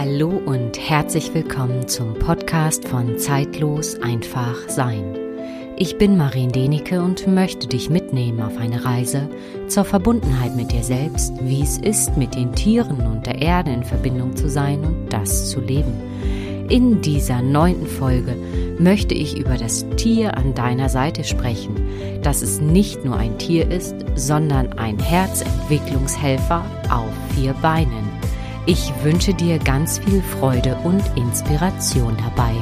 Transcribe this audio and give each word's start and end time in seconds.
Hallo 0.00 0.28
und 0.28 0.78
herzlich 0.78 1.34
willkommen 1.34 1.88
zum 1.88 2.14
Podcast 2.14 2.86
von 2.86 3.18
Zeitlos 3.18 3.96
einfach 4.00 4.68
sein. 4.68 5.18
Ich 5.76 5.98
bin 5.98 6.16
Marien 6.16 6.52
Denike 6.52 7.02
und 7.02 7.26
möchte 7.26 7.66
dich 7.66 7.90
mitnehmen 7.90 8.40
auf 8.40 8.56
eine 8.58 8.84
Reise 8.84 9.28
zur 9.66 9.84
Verbundenheit 9.84 10.54
mit 10.54 10.70
dir 10.70 10.84
selbst, 10.84 11.32
wie 11.42 11.62
es 11.62 11.78
ist, 11.78 12.16
mit 12.16 12.36
den 12.36 12.52
Tieren 12.52 13.08
und 13.08 13.26
der 13.26 13.42
Erde 13.42 13.72
in 13.72 13.82
Verbindung 13.82 14.36
zu 14.36 14.48
sein 14.48 14.84
und 14.84 15.12
das 15.12 15.50
zu 15.50 15.60
leben. 15.60 15.94
In 16.68 17.00
dieser 17.00 17.42
neunten 17.42 17.88
Folge 17.88 18.36
möchte 18.78 19.14
ich 19.14 19.36
über 19.36 19.56
das 19.56 19.84
Tier 19.96 20.36
an 20.36 20.54
deiner 20.54 20.90
Seite 20.90 21.24
sprechen, 21.24 21.74
dass 22.22 22.42
es 22.42 22.60
nicht 22.60 23.04
nur 23.04 23.16
ein 23.16 23.36
Tier 23.38 23.68
ist, 23.68 23.96
sondern 24.14 24.74
ein 24.74 25.00
Herzentwicklungshelfer 25.00 26.64
auf 26.88 27.34
vier 27.34 27.52
Beinen. 27.54 28.07
Ich 28.70 28.92
wünsche 29.02 29.32
dir 29.32 29.58
ganz 29.58 29.98
viel 29.98 30.20
Freude 30.20 30.76
und 30.84 31.02
Inspiration 31.16 32.14
dabei. 32.18 32.52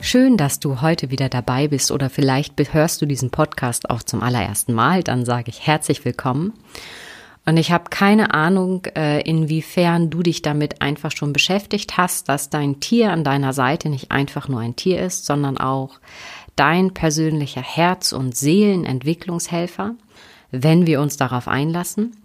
Schön, 0.00 0.36
dass 0.36 0.60
du 0.60 0.82
heute 0.82 1.10
wieder 1.10 1.28
dabei 1.28 1.66
bist 1.66 1.90
oder 1.90 2.08
vielleicht 2.10 2.54
hörst 2.72 3.02
du 3.02 3.06
diesen 3.06 3.30
Podcast 3.30 3.90
auch 3.90 4.04
zum 4.04 4.22
allerersten 4.22 4.72
Mal, 4.72 5.02
dann 5.02 5.24
sage 5.24 5.48
ich 5.48 5.66
herzlich 5.66 6.04
willkommen. 6.04 6.52
Und 7.44 7.56
ich 7.56 7.72
habe 7.72 7.90
keine 7.90 8.32
Ahnung, 8.32 8.84
äh, 8.94 9.22
inwiefern 9.22 10.10
du 10.10 10.22
dich 10.22 10.42
damit 10.42 10.80
einfach 10.82 11.10
schon 11.10 11.32
beschäftigt 11.32 11.96
hast, 11.96 12.28
dass 12.28 12.50
dein 12.50 12.78
Tier 12.78 13.10
an 13.10 13.24
deiner 13.24 13.52
Seite 13.52 13.88
nicht 13.88 14.12
einfach 14.12 14.46
nur 14.46 14.60
ein 14.60 14.76
Tier 14.76 15.00
ist, 15.00 15.26
sondern 15.26 15.58
auch 15.58 15.98
dein 16.56 16.92
persönlicher 16.94 17.62
Herz- 17.62 18.12
und 18.12 18.36
Seelenentwicklungshelfer 18.36 19.94
wenn 20.50 20.86
wir 20.86 21.00
uns 21.00 21.16
darauf 21.16 21.48
einlassen. 21.48 22.16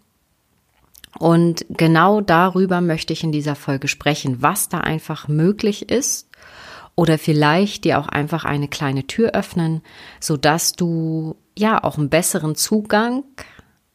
Und 1.18 1.66
genau 1.70 2.22
darüber 2.22 2.82
möchte 2.82 3.14
ich 3.14 3.24
in 3.24 3.32
dieser 3.32 3.56
Folge 3.56 3.88
sprechen, 3.88 4.42
was 4.42 4.68
da 4.68 4.80
einfach 4.82 5.28
möglich 5.28 5.90
ist 5.90 6.30
oder 6.96 7.18
vielleicht 7.18 7.86
dir 7.86 8.00
auch 8.00 8.08
einfach 8.08 8.44
eine 8.44 8.68
kleine 8.68 9.08
Tür 9.08 9.32
öffnen, 9.32 9.82
so 10.20 10.36
dass 10.36 10.74
du 10.74 11.38
ja 11.58 11.82
auch 11.84 11.98
einen 11.98 12.10
besseren 12.10 12.56
Zugang 12.56 13.24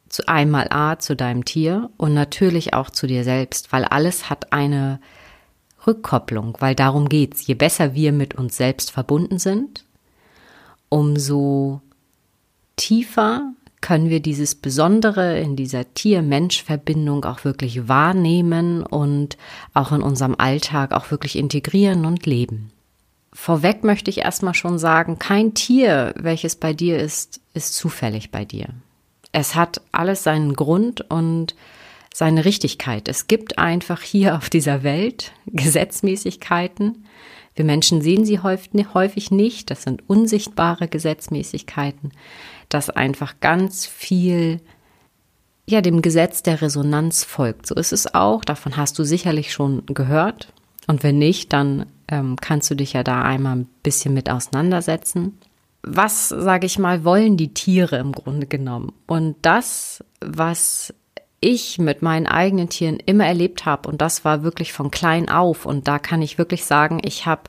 zu 0.09 0.27
einmal 0.27 0.67
A 0.71 0.97
zu 0.97 1.15
deinem 1.15 1.45
Tier 1.45 1.91
und 1.97 2.13
natürlich 2.13 2.73
auch 2.73 2.89
zu 2.89 3.05
dir 3.05 3.23
selbst, 3.23 3.71
weil 3.71 3.85
alles 3.85 4.29
hat 4.29 4.51
eine 4.51 4.99
Rückkopplung, 5.85 6.57
weil 6.59 6.75
darum 6.75 7.07
geht's. 7.07 7.45
Je 7.45 7.53
besser 7.53 7.93
wir 7.93 8.11
mit 8.11 8.35
uns 8.35 8.57
selbst 8.57 8.91
verbunden 8.91 9.37
sind, 9.37 9.85
umso 10.91 11.81
tiefer 12.75 13.53
können 13.79 14.09
wir 14.09 14.19
dieses 14.19 14.53
Besondere 14.53 15.39
in 15.39 15.55
dieser 15.55 15.91
Tier-Mensch-Verbindung 15.93 17.25
auch 17.25 17.43
wirklich 17.43 17.87
wahrnehmen 17.87 18.83
und 18.83 19.37
auch 19.73 19.91
in 19.91 20.03
unserem 20.03 20.35
Alltag 20.37 20.91
auch 20.91 21.09
wirklich 21.09 21.35
integrieren 21.35 22.05
und 22.05 22.27
leben. 22.27 22.71
Vorweg 23.33 23.83
möchte 23.83 24.11
ich 24.11 24.19
erstmal 24.19 24.53
schon 24.53 24.77
sagen, 24.77 25.17
kein 25.17 25.53
Tier, 25.53 26.13
welches 26.17 26.55
bei 26.55 26.73
dir 26.73 26.99
ist, 26.99 27.39
ist 27.53 27.73
zufällig 27.73 28.29
bei 28.29 28.45
dir. 28.45 28.67
Es 29.31 29.55
hat 29.55 29.81
alles 29.91 30.23
seinen 30.23 30.53
Grund 30.53 31.09
und 31.09 31.55
seine 32.13 32.43
Richtigkeit. 32.43 33.07
Es 33.07 33.27
gibt 33.27 33.57
einfach 33.57 34.01
hier 34.01 34.35
auf 34.35 34.49
dieser 34.49 34.83
Welt 34.83 35.31
Gesetzmäßigkeiten. 35.47 37.05
Wir 37.55 37.65
Menschen 37.65 38.01
sehen 38.01 38.25
sie 38.25 38.39
häufig 38.39 39.31
nicht. 39.31 39.69
Das 39.69 39.83
sind 39.83 40.07
unsichtbare 40.07 40.87
Gesetzmäßigkeiten 40.87 42.11
dass 42.73 42.89
einfach 42.89 43.35
ganz 43.39 43.85
viel 43.85 44.61
ja 45.67 45.81
dem 45.81 46.01
Gesetz 46.01 46.41
der 46.43 46.61
Resonanz 46.61 47.23
folgt. 47.23 47.67
So 47.67 47.75
ist 47.75 47.93
es 47.93 48.13
auch. 48.13 48.43
Davon 48.43 48.77
hast 48.77 48.97
du 48.97 49.03
sicherlich 49.03 49.53
schon 49.53 49.85
gehört. 49.85 50.53
Und 50.87 51.03
wenn 51.03 51.17
nicht, 51.17 51.53
dann 51.53 51.85
ähm, 52.07 52.35
kannst 52.37 52.71
du 52.71 52.75
dich 52.75 52.93
ja 52.93 53.03
da 53.03 53.21
einmal 53.21 53.57
ein 53.57 53.69
bisschen 53.83 54.13
mit 54.13 54.29
auseinandersetzen. 54.29 55.37
Was, 55.83 56.29
sage 56.29 56.65
ich 56.65 56.79
mal, 56.79 57.03
wollen 57.03 57.37
die 57.37 57.53
Tiere 57.53 57.97
im 57.97 58.11
Grunde 58.11 58.47
genommen? 58.47 58.93
Und 59.07 59.35
das, 59.41 60.03
was 60.19 60.93
ich 61.41 61.77
mit 61.79 62.01
meinen 62.01 62.27
eigenen 62.27 62.69
Tieren 62.69 62.97
immer 62.97 63.25
erlebt 63.25 63.65
habe, 63.65 63.89
und 63.89 64.01
das 64.01 64.23
war 64.23 64.43
wirklich 64.43 64.71
von 64.71 64.91
klein 64.91 65.29
auf, 65.29 65.65
und 65.65 65.87
da 65.87 65.99
kann 65.99 66.21
ich 66.21 66.37
wirklich 66.37 66.63
sagen, 66.65 67.01
ich 67.03 67.25
habe 67.25 67.43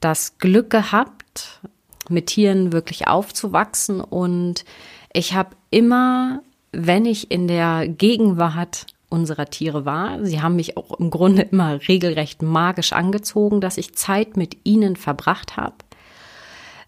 das 0.00 0.38
Glück 0.38 0.70
gehabt, 0.70 1.60
mit 2.08 2.26
Tieren 2.26 2.72
wirklich 2.72 3.08
aufzuwachsen. 3.08 4.00
Und 4.00 4.64
ich 5.12 5.34
habe 5.34 5.56
immer, 5.70 6.42
wenn 6.72 7.04
ich 7.04 7.30
in 7.30 7.48
der 7.48 7.88
Gegenwart 7.88 8.86
unserer 9.08 9.46
Tiere 9.46 9.84
war, 9.84 10.24
sie 10.24 10.42
haben 10.42 10.56
mich 10.56 10.76
auch 10.76 10.98
im 10.98 11.10
Grunde 11.10 11.42
immer 11.42 11.80
regelrecht 11.88 12.42
magisch 12.42 12.92
angezogen, 12.92 13.60
dass 13.60 13.78
ich 13.78 13.94
Zeit 13.94 14.36
mit 14.36 14.58
ihnen 14.64 14.96
verbracht 14.96 15.56
habe. 15.56 15.76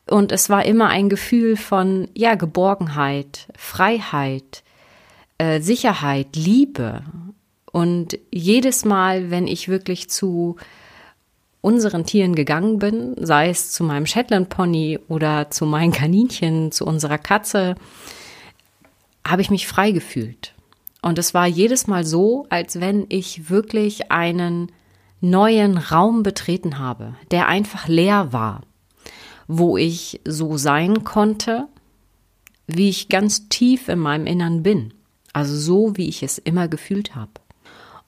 Und 0.06 0.33
es 0.33 0.49
war 0.49 0.65
immer 0.65 0.89
ein 0.89 1.09
Gefühl 1.09 1.56
von, 1.56 2.09
ja, 2.15 2.34
Geborgenheit, 2.34 3.49
Freiheit, 3.56 4.62
äh, 5.38 5.60
Sicherheit, 5.60 6.37
Liebe. 6.37 7.03
Und 7.71 8.19
jedes 8.31 8.84
Mal, 8.84 9.31
wenn 9.31 9.47
ich 9.47 9.69
wirklich 9.69 10.10
zu 10.10 10.56
unseren 11.60 12.04
Tieren 12.06 12.34
gegangen 12.34 12.78
bin, 12.78 13.15
sei 13.19 13.48
es 13.48 13.72
zu 13.72 13.84
meinem 13.84 14.06
Shetland 14.06 14.48
Pony 14.48 14.98
oder 15.09 15.50
zu 15.50 15.66
meinen 15.66 15.93
Kaninchen, 15.93 16.72
zu 16.72 16.84
unserer 16.87 17.19
Katze, 17.19 17.75
habe 19.27 19.43
ich 19.43 19.50
mich 19.50 19.66
frei 19.66 19.91
gefühlt. 19.91 20.54
Und 21.03 21.19
es 21.19 21.34
war 21.34 21.47
jedes 21.47 21.87
Mal 21.87 22.04
so, 22.04 22.47
als 22.48 22.81
wenn 22.81 23.06
ich 23.09 23.50
wirklich 23.50 24.10
einen 24.10 24.72
neuen 25.21 25.78
Raum 25.78 26.22
betreten 26.22 26.78
habe, 26.78 27.15
der 27.31 27.48
einfach 27.48 27.88
leer 27.88 28.32
war, 28.32 28.62
wo 29.47 29.77
ich 29.77 30.21
so 30.25 30.56
sein 30.56 31.04
konnte, 31.04 31.66
wie 32.66 32.88
ich 32.88 33.09
ganz 33.09 33.48
tief 33.48 33.88
in 33.88 33.98
meinem 33.98 34.27
Innern 34.27 34.62
bin. 34.62 34.94
Also 35.33 35.56
so, 35.56 35.97
wie 35.97 36.09
ich 36.09 36.22
es 36.22 36.39
immer 36.39 36.69
gefühlt 36.69 37.15
habe. 37.15 37.33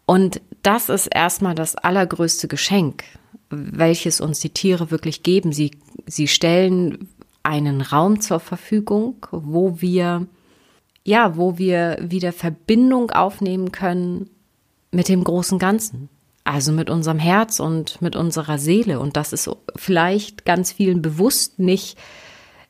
Und 0.07 0.41
das 0.63 0.89
ist 0.89 1.07
erstmal 1.07 1.55
das 1.55 1.77
allergrößte 1.77 2.49
Geschenk, 2.49 3.05
welches 3.51 4.21
uns 4.21 4.41
die 4.41 4.51
Tiere 4.51 4.91
wirklich 4.91 5.23
geben. 5.23 5.53
Sie, 5.53 5.73
sie 6.07 6.29
stellen 6.29 7.09
einen 7.43 7.81
Raum 7.81 8.21
zur 8.21 8.41
Verfügung, 8.41 9.27
wo 9.31 9.81
wir, 9.81 10.27
ja, 11.05 11.37
wo 11.37 11.59
wir 11.59 11.99
wieder 12.01 12.33
Verbindung 12.33 13.11
aufnehmen 13.11 13.73
können 13.73 14.29
mit 14.91 15.09
dem 15.09 15.25
großen 15.25 15.59
Ganzen. 15.59 16.09
Also 16.43 16.73
mit 16.73 16.91
unserem 16.91 17.19
Herz 17.19 17.61
und 17.61 18.03
mit 18.03 18.17
unserer 18.17 18.59
Seele. 18.59 18.99
Und 18.99 19.17
das 19.17 19.33
ist 19.33 19.49
vielleicht 19.77 20.45
ganz 20.45 20.73
vielen 20.73 21.03
bewusst, 21.03 21.59
nicht, 21.59 21.97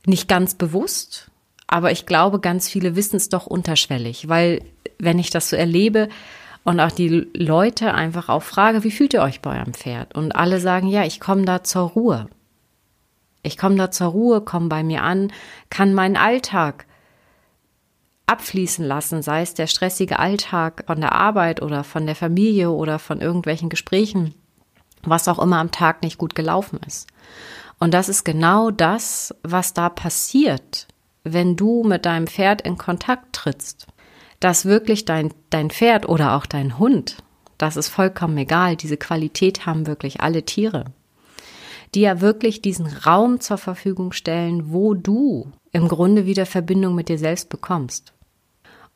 nicht 0.05 0.29
ganz 0.29 0.55
bewusst. 0.55 1.30
Aber 1.73 1.93
ich 1.93 2.05
glaube, 2.05 2.41
ganz 2.41 2.69
viele 2.69 2.97
wissen 2.97 3.17
es 3.17 3.29
doch 3.29 3.47
unterschwellig, 3.47 4.29
weil 4.29 4.63
wenn 4.99 5.21
ich 5.21 5.31
das 5.31 5.51
so 5.51 5.57
erlebe, 5.57 6.09
und 6.65 6.79
auch 6.79 6.91
die 6.91 7.09
Leute 7.33 7.95
einfach 7.95 8.29
auch 8.29 8.43
frage, 8.43 8.85
wie 8.85 8.91
fühlt 8.91 9.15
ihr 9.15 9.23
euch 9.23 9.41
bei 9.41 9.59
eurem 9.59 9.73
Pferd? 9.73 10.15
Und 10.15 10.33
alle 10.33 10.61
sagen, 10.61 10.89
ja, 10.89 11.05
ich 11.05 11.19
komme 11.19 11.45
da 11.45 11.63
zur 11.63 11.89
Ruhe. 11.89 12.29
Ich 13.43 13.57
komme 13.57 13.77
da 13.77 13.91
zur 13.91 14.09
Ruhe, 14.09 14.43
komme 14.43 14.69
bei 14.69 14.83
mir 14.83 15.03
an, 15.03 15.33
kann 15.71 15.95
meinen 15.95 16.17
Alltag 16.17 16.85
abfließen 18.27 18.85
lassen, 18.85 19.23
sei 19.23 19.41
es 19.41 19.55
der 19.55 19.67
stressige 19.67 20.19
Alltag 20.19 20.85
von 20.87 21.01
der 21.01 21.13
Arbeit 21.13 21.63
oder 21.63 21.83
von 21.83 22.05
der 22.05 22.15
Familie 22.15 22.71
oder 22.71 22.99
von 22.99 23.21
irgendwelchen 23.21 23.71
Gesprächen, 23.71 24.35
was 25.03 25.29
auch 25.29 25.39
immer 25.39 25.57
am 25.57 25.71
Tag 25.71 26.03
nicht 26.03 26.19
gut 26.19 26.35
gelaufen 26.35 26.79
ist. 26.87 27.09
Und 27.79 27.95
das 27.95 28.11
ist 28.11 28.25
genau 28.25 28.71
das, 28.71 29.35
was 29.43 29.73
da 29.73 29.89
passiert, 29.89 30.87
wenn 31.25 31.57
du 31.57 31.85
mit 31.85 32.07
deinem 32.07 32.27
Pferd 32.27 32.63
in 32.63 32.79
Kontakt 32.79 33.33
trittst 33.33 33.87
dass 34.41 34.65
wirklich 34.65 35.05
dein, 35.05 35.33
dein 35.51 35.71
Pferd 35.71 36.09
oder 36.09 36.35
auch 36.35 36.47
dein 36.47 36.79
Hund, 36.79 37.19
das 37.59 37.77
ist 37.77 37.89
vollkommen 37.89 38.39
egal, 38.39 38.75
diese 38.75 38.97
Qualität 38.97 39.67
haben 39.67 39.87
wirklich 39.87 40.23
alle 40.23 40.45
Tiere, 40.45 40.87
die 41.95 42.01
ja 42.01 42.23
wirklich 42.23 42.63
diesen 42.63 42.87
Raum 42.87 43.41
zur 43.41 43.59
Verfügung 43.59 44.13
stellen, 44.13 44.73
wo 44.73 44.95
du 44.95 45.53
im 45.73 45.89
Grunde 45.89 46.25
wieder 46.25 46.47
Verbindung 46.47 46.95
mit 46.95 47.11
dir 47.11 47.19
selbst 47.19 47.51
bekommst. 47.51 48.15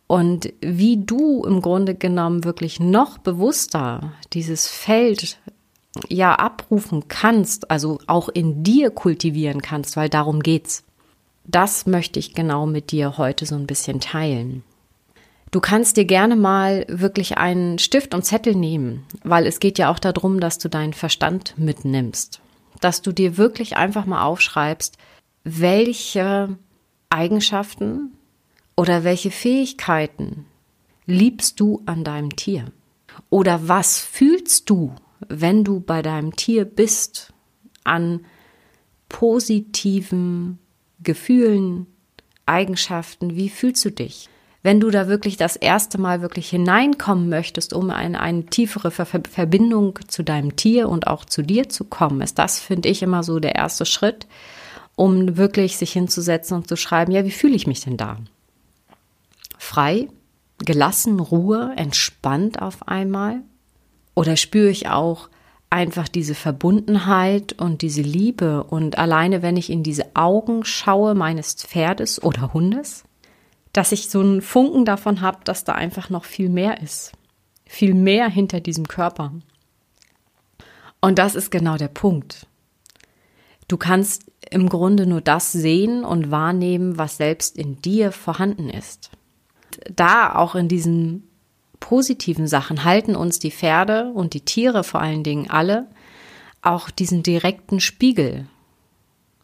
Und 0.06 0.52
wie 0.60 0.98
du 0.98 1.44
im 1.44 1.60
Grunde 1.60 1.94
genommen 1.94 2.44
wirklich 2.44 2.80
noch 2.80 3.18
bewusster 3.18 4.12
dieses 4.32 4.66
Feld 4.68 5.38
ja 6.08 6.34
abrufen 6.34 7.08
kannst, 7.08 7.70
also 7.70 7.98
auch 8.06 8.28
in 8.28 8.62
dir 8.62 8.90
kultivieren 8.90 9.62
kannst, 9.62 9.96
weil 9.96 10.08
darum 10.08 10.40
geht's. 10.40 10.83
Das 11.44 11.86
möchte 11.86 12.18
ich 12.18 12.34
genau 12.34 12.66
mit 12.66 12.90
dir 12.90 13.18
heute 13.18 13.46
so 13.46 13.54
ein 13.54 13.66
bisschen 13.66 14.00
teilen. 14.00 14.64
Du 15.50 15.60
kannst 15.60 15.96
dir 15.96 16.04
gerne 16.04 16.34
mal 16.34 16.84
wirklich 16.88 17.38
einen 17.38 17.78
Stift 17.78 18.14
und 18.14 18.24
Zettel 18.24 18.54
nehmen, 18.54 19.06
weil 19.22 19.46
es 19.46 19.60
geht 19.60 19.78
ja 19.78 19.90
auch 19.90 19.98
darum, 19.98 20.40
dass 20.40 20.58
du 20.58 20.68
deinen 20.68 20.94
Verstand 20.94 21.54
mitnimmst. 21.56 22.40
Dass 22.80 23.02
du 23.02 23.12
dir 23.12 23.36
wirklich 23.36 23.76
einfach 23.76 24.04
mal 24.04 24.24
aufschreibst, 24.24 24.98
welche 25.44 26.58
Eigenschaften 27.10 28.10
Oder 28.76 29.04
welche 29.04 29.30
Fähigkeiten 29.30 30.46
liebst 31.06 31.60
du 31.60 31.82
an 31.86 32.02
deinem 32.02 32.34
Tier? 32.34 32.72
Oder 33.30 33.68
was 33.68 34.00
fühlst 34.00 34.68
du, 34.68 34.94
wenn 35.28 35.62
du 35.62 35.80
bei 35.80 36.02
deinem 36.02 36.34
Tier 36.34 36.64
bist, 36.64 37.32
an 37.84 38.24
positiven 39.08 40.58
Gefühlen, 41.04 41.86
Eigenschaften? 42.46 43.36
Wie 43.36 43.48
fühlst 43.48 43.84
du 43.84 43.90
dich? 43.90 44.28
Wenn 44.62 44.80
du 44.80 44.90
da 44.90 45.08
wirklich 45.08 45.36
das 45.36 45.56
erste 45.56 45.98
Mal 45.98 46.22
wirklich 46.22 46.48
hineinkommen 46.48 47.28
möchtest, 47.28 47.74
um 47.74 47.90
in 47.90 48.16
eine 48.16 48.46
tiefere 48.46 48.90
Verbindung 48.90 49.98
zu 50.08 50.22
deinem 50.22 50.56
Tier 50.56 50.88
und 50.88 51.06
auch 51.06 51.26
zu 51.26 51.42
dir 51.42 51.68
zu 51.68 51.84
kommen, 51.84 52.22
ist 52.22 52.38
das, 52.38 52.60
finde 52.60 52.88
ich, 52.88 53.02
immer 53.02 53.22
so 53.22 53.38
der 53.40 53.54
erste 53.54 53.84
Schritt, 53.84 54.26
um 54.96 55.36
wirklich 55.36 55.76
sich 55.76 55.92
hinzusetzen 55.92 56.56
und 56.56 56.66
zu 56.66 56.76
schreiben, 56.76 57.12
ja, 57.12 57.26
wie 57.26 57.30
fühle 57.30 57.54
ich 57.54 57.66
mich 57.66 57.82
denn 57.82 57.98
da? 57.98 58.16
Frei, 59.58 60.08
gelassen, 60.64 61.20
Ruhe, 61.20 61.72
entspannt 61.76 62.62
auf 62.62 62.88
einmal? 62.88 63.42
Oder 64.14 64.36
spüre 64.36 64.70
ich 64.70 64.88
auch 64.88 65.28
einfach 65.74 66.08
diese 66.08 66.34
Verbundenheit 66.34 67.52
und 67.54 67.82
diese 67.82 68.02
Liebe 68.02 68.64
und 68.64 68.96
alleine, 68.96 69.42
wenn 69.42 69.56
ich 69.56 69.70
in 69.70 69.82
diese 69.82 70.14
Augen 70.14 70.64
schaue 70.64 71.14
meines 71.14 71.54
Pferdes 71.54 72.22
oder 72.22 72.54
Hundes, 72.54 73.04
dass 73.72 73.92
ich 73.92 74.08
so 74.08 74.20
einen 74.20 74.40
Funken 74.40 74.84
davon 74.84 75.20
habe, 75.20 75.38
dass 75.44 75.64
da 75.64 75.72
einfach 75.72 76.08
noch 76.08 76.24
viel 76.24 76.48
mehr 76.48 76.80
ist. 76.80 77.12
Viel 77.66 77.94
mehr 77.94 78.28
hinter 78.28 78.60
diesem 78.60 78.86
Körper. 78.86 79.32
Und 81.00 81.18
das 81.18 81.34
ist 81.34 81.50
genau 81.50 81.76
der 81.76 81.88
Punkt. 81.88 82.46
Du 83.66 83.76
kannst 83.76 84.30
im 84.50 84.68
Grunde 84.68 85.06
nur 85.06 85.20
das 85.20 85.50
sehen 85.50 86.04
und 86.04 86.30
wahrnehmen, 86.30 86.98
was 86.98 87.16
selbst 87.16 87.58
in 87.58 87.82
dir 87.82 88.12
vorhanden 88.12 88.70
ist 88.70 89.10
da 89.94 90.34
auch 90.34 90.54
in 90.54 90.68
diesen 90.68 91.28
positiven 91.84 92.46
Sachen 92.48 92.84
halten 92.84 93.14
uns 93.14 93.40
die 93.40 93.50
Pferde 93.50 94.10
und 94.14 94.32
die 94.32 94.40
Tiere 94.40 94.84
vor 94.84 95.02
allen 95.02 95.22
Dingen 95.22 95.50
alle 95.50 95.86
auch 96.62 96.88
diesen 96.88 97.22
direkten 97.22 97.78
Spiegel 97.78 98.46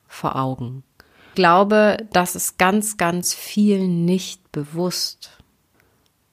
vor 0.08 0.36
Augen. 0.36 0.82
Ich 1.28 1.34
glaube, 1.34 1.98
das 2.14 2.36
ist 2.36 2.56
ganz, 2.56 2.96
ganz 2.96 3.34
vielen 3.34 4.06
nicht 4.06 4.52
bewusst. 4.52 5.42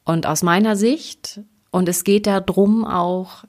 Und 0.06 0.28
aus 0.28 0.44
meiner 0.44 0.78
Sicht, 0.78 1.42
und 1.72 1.90
es 1.90 2.06
geht 2.06 2.26
darum 2.26 2.86
auch, 2.86 3.44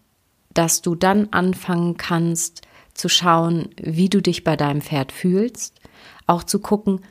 dass 0.53 0.83
du 0.83 0.97
dann 0.97 1.29
anfangen 1.31 1.97
kannst 1.97 2.63
zu 2.93 3.09
schauen, 3.09 3.69
wie 3.81 4.09
du 4.09 4.21
dich 4.21 4.43
bei 4.43 4.57
deinem 4.57 4.81
Pferd 4.81 5.13
fühlst, 5.13 5.81
auch 6.27 6.43
zu 6.43 6.59
gucken, 6.59 7.03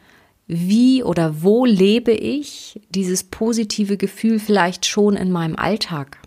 wie 0.47 1.03
oder 1.03 1.43
wo 1.43 1.65
lebe 1.65 2.11
ich 2.11 2.79
dieses 2.89 3.25
positive 3.25 3.97
Gefühl 3.97 4.39
vielleicht 4.39 4.85
schon 4.85 5.15
in 5.15 5.31
meinem 5.31 5.57
Alltag? 5.57 6.19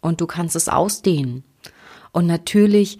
Und 0.00 0.20
du 0.20 0.26
kannst 0.26 0.54
es 0.54 0.68
ausdehnen. 0.68 1.42
Und 2.12 2.26
natürlich 2.26 2.98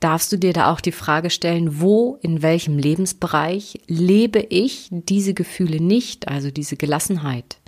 darfst 0.00 0.32
du 0.32 0.38
dir 0.38 0.54
da 0.54 0.72
auch 0.72 0.80
die 0.80 0.92
Frage 0.92 1.28
stellen, 1.28 1.80
wo, 1.80 2.18
in 2.22 2.42
welchem 2.42 2.78
Lebensbereich 2.78 3.80
lebe 3.86 4.40
ich 4.40 4.88
diese 4.90 5.34
Gefühle 5.34 5.80
nicht, 5.80 6.28
also 6.28 6.50
diese 6.50 6.76
Gelassenheit 6.76 7.58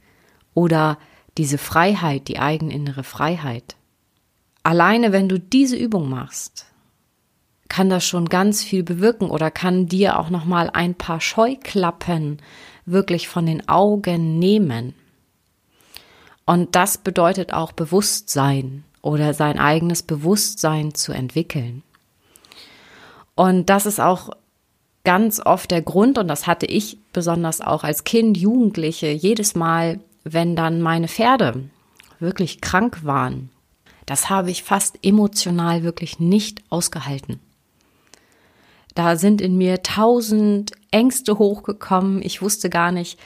oder 0.55 0.99
diese 1.37 1.59
Freiheit, 1.59 2.29
die 2.29 2.39
eigeninnere 2.39 3.05
Freiheit. 3.05 3.77
Alleine 4.63 5.13
wenn 5.13 5.29
du 5.29 5.39
diese 5.39 5.77
Übung 5.77 6.09
machst, 6.09 6.67
kann 7.69 7.91
das 7.91 8.05
schon 8.05 8.29
ganz 8.29 8.63
viel 8.63 8.83
bewirken 8.83 9.31
oder 9.31 9.51
kann 9.51 9.87
dir 9.87 10.19
auch 10.19 10.31
noch 10.31 10.45
mal 10.45 10.71
ein 10.71 10.95
paar 10.95 11.21
Scheuklappen 11.21 12.39
wirklich 12.87 13.29
von 13.29 13.47
den 13.47 13.69
Augen 13.69 14.39
nehmen. 14.39 14.95
Und 16.47 16.75
das 16.75 16.99
bedeutet 16.99 17.53
auch 17.53 17.73
Bewusstsein 17.73 18.85
oder 19.03 19.35
sein 19.35 19.59
eigenes 19.59 20.03
Bewusstsein 20.03 20.95
zu 20.95 21.13
entwickeln. 21.13 21.83
Und 23.35 23.69
das 23.71 23.87
ist 23.87 24.01
auch 24.01 24.31
ganz 25.05 25.41
oft 25.41 25.71
der 25.71 25.83
Grund, 25.83 26.19
und 26.19 26.29
das 26.29 26.47
hatte 26.47 26.67
ich 26.67 26.99
besonders 27.13 27.61
auch 27.61 27.85
als 27.85 28.05
Kind, 28.05 28.37
Jugendliche, 28.37 29.09
jedes 29.09 29.55
Mal, 29.55 30.01
wenn 30.25 30.57
dann 30.57 30.81
meine 30.81 31.09
Pferde 31.09 31.69
wirklich 32.19 32.61
krank 32.61 33.05
waren, 33.05 33.51
das 34.07 34.31
habe 34.31 34.51
ich 34.51 34.63
fast 34.63 34.99
emotional 35.03 35.83
wirklich 35.83 36.19
nicht 36.19 36.63
ausgehalten. 36.71 37.41
Da 38.99 39.15
sind 39.15 39.41
in 39.41 39.57
mir 39.57 39.85
tausend 39.85 40.73
Ängste 40.91 41.39
hochgekommen. 41.39 42.21
Ich 42.21 42.43
wusste 42.43 42.69
gar 42.69 42.91
nicht, 42.91 43.17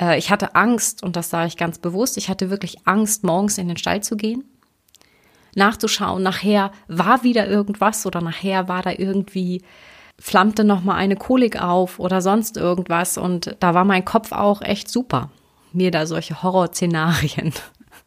äh, 0.00 0.18
ich 0.18 0.32
hatte 0.32 0.56
Angst 0.56 1.04
und 1.04 1.14
das 1.14 1.30
sage 1.30 1.46
ich 1.46 1.56
ganz 1.56 1.78
bewusst. 1.78 2.16
Ich 2.16 2.28
hatte 2.28 2.50
wirklich 2.50 2.88
Angst, 2.88 3.22
morgens 3.22 3.56
in 3.56 3.68
den 3.68 3.76
Stall 3.76 4.02
zu 4.02 4.16
gehen, 4.16 4.42
nachzuschauen. 5.54 6.24
Nachher 6.24 6.72
war 6.88 7.22
wieder 7.22 7.46
irgendwas 7.46 8.04
oder 8.04 8.20
nachher 8.20 8.66
war 8.66 8.82
da 8.82 8.90
irgendwie 8.90 9.62
flammte 10.18 10.64
noch 10.64 10.82
mal 10.82 10.96
eine 10.96 11.14
Kolik 11.14 11.62
auf 11.62 12.00
oder 12.00 12.20
sonst 12.20 12.56
irgendwas 12.56 13.16
und 13.16 13.54
da 13.60 13.74
war 13.74 13.84
mein 13.84 14.04
Kopf 14.04 14.32
auch 14.32 14.60
echt 14.60 14.90
super, 14.90 15.30
mir 15.72 15.92
da 15.92 16.06
solche 16.06 16.42
Horrorszenarien 16.42 17.52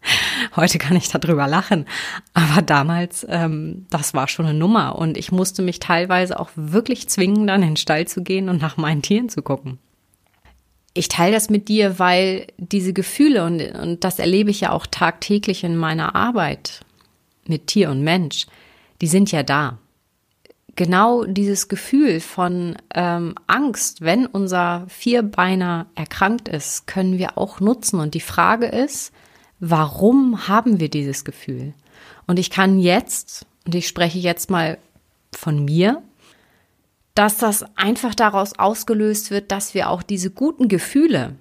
Heute 0.55 0.77
kann 0.77 0.95
ich 0.97 1.09
darüber 1.09 1.47
lachen. 1.47 1.85
Aber 2.33 2.61
damals, 2.61 3.25
ähm, 3.29 3.85
das 3.89 4.13
war 4.13 4.27
schon 4.27 4.45
eine 4.45 4.57
Nummer. 4.57 4.97
Und 4.97 5.17
ich 5.17 5.31
musste 5.31 5.61
mich 5.61 5.79
teilweise 5.79 6.39
auch 6.39 6.49
wirklich 6.55 7.09
zwingen, 7.09 7.47
dann 7.47 7.61
in 7.61 7.69
den 7.69 7.77
Stall 7.77 8.07
zu 8.07 8.23
gehen 8.23 8.49
und 8.49 8.61
nach 8.61 8.77
meinen 8.77 9.01
Tieren 9.01 9.29
zu 9.29 9.41
gucken. 9.41 9.79
Ich 10.93 11.07
teile 11.07 11.33
das 11.33 11.49
mit 11.49 11.67
dir, 11.67 11.99
weil 11.99 12.47
diese 12.57 12.93
Gefühle, 12.93 13.45
und, 13.45 13.61
und 13.61 14.03
das 14.03 14.19
erlebe 14.19 14.49
ich 14.49 14.61
ja 14.61 14.71
auch 14.71 14.87
tagtäglich 14.87 15.63
in 15.63 15.77
meiner 15.77 16.15
Arbeit 16.15 16.81
mit 17.45 17.67
Tier 17.67 17.89
und 17.89 18.01
Mensch, 18.03 18.47
die 19.01 19.07
sind 19.07 19.31
ja 19.31 19.43
da. 19.43 19.77
Genau 20.75 21.25
dieses 21.25 21.67
Gefühl 21.67 22.21
von 22.21 22.77
ähm, 22.95 23.35
Angst, 23.47 24.01
wenn 24.01 24.25
unser 24.25 24.85
Vierbeiner 24.87 25.87
erkrankt 25.95 26.47
ist, 26.47 26.87
können 26.87 27.17
wir 27.17 27.37
auch 27.37 27.59
nutzen. 27.59 27.99
Und 27.99 28.13
die 28.13 28.21
Frage 28.21 28.65
ist, 28.65 29.11
warum 29.59 30.47
haben 30.47 30.79
wir 30.79 30.89
dieses 30.89 31.25
Gefühl? 31.25 31.73
Und 32.27 32.39
ich 32.39 32.49
kann 32.49 32.79
jetzt, 32.79 33.45
und 33.65 33.75
ich 33.75 33.87
spreche 33.87 34.19
jetzt 34.19 34.49
mal 34.49 34.77
von 35.35 35.65
mir, 35.65 36.01
dass 37.15 37.37
das 37.37 37.65
einfach 37.75 38.15
daraus 38.15 38.57
ausgelöst 38.57 39.31
wird, 39.31 39.51
dass 39.51 39.73
wir 39.73 39.89
auch 39.89 40.03
diese 40.03 40.31
guten 40.31 40.67
Gefühle, 40.67 41.35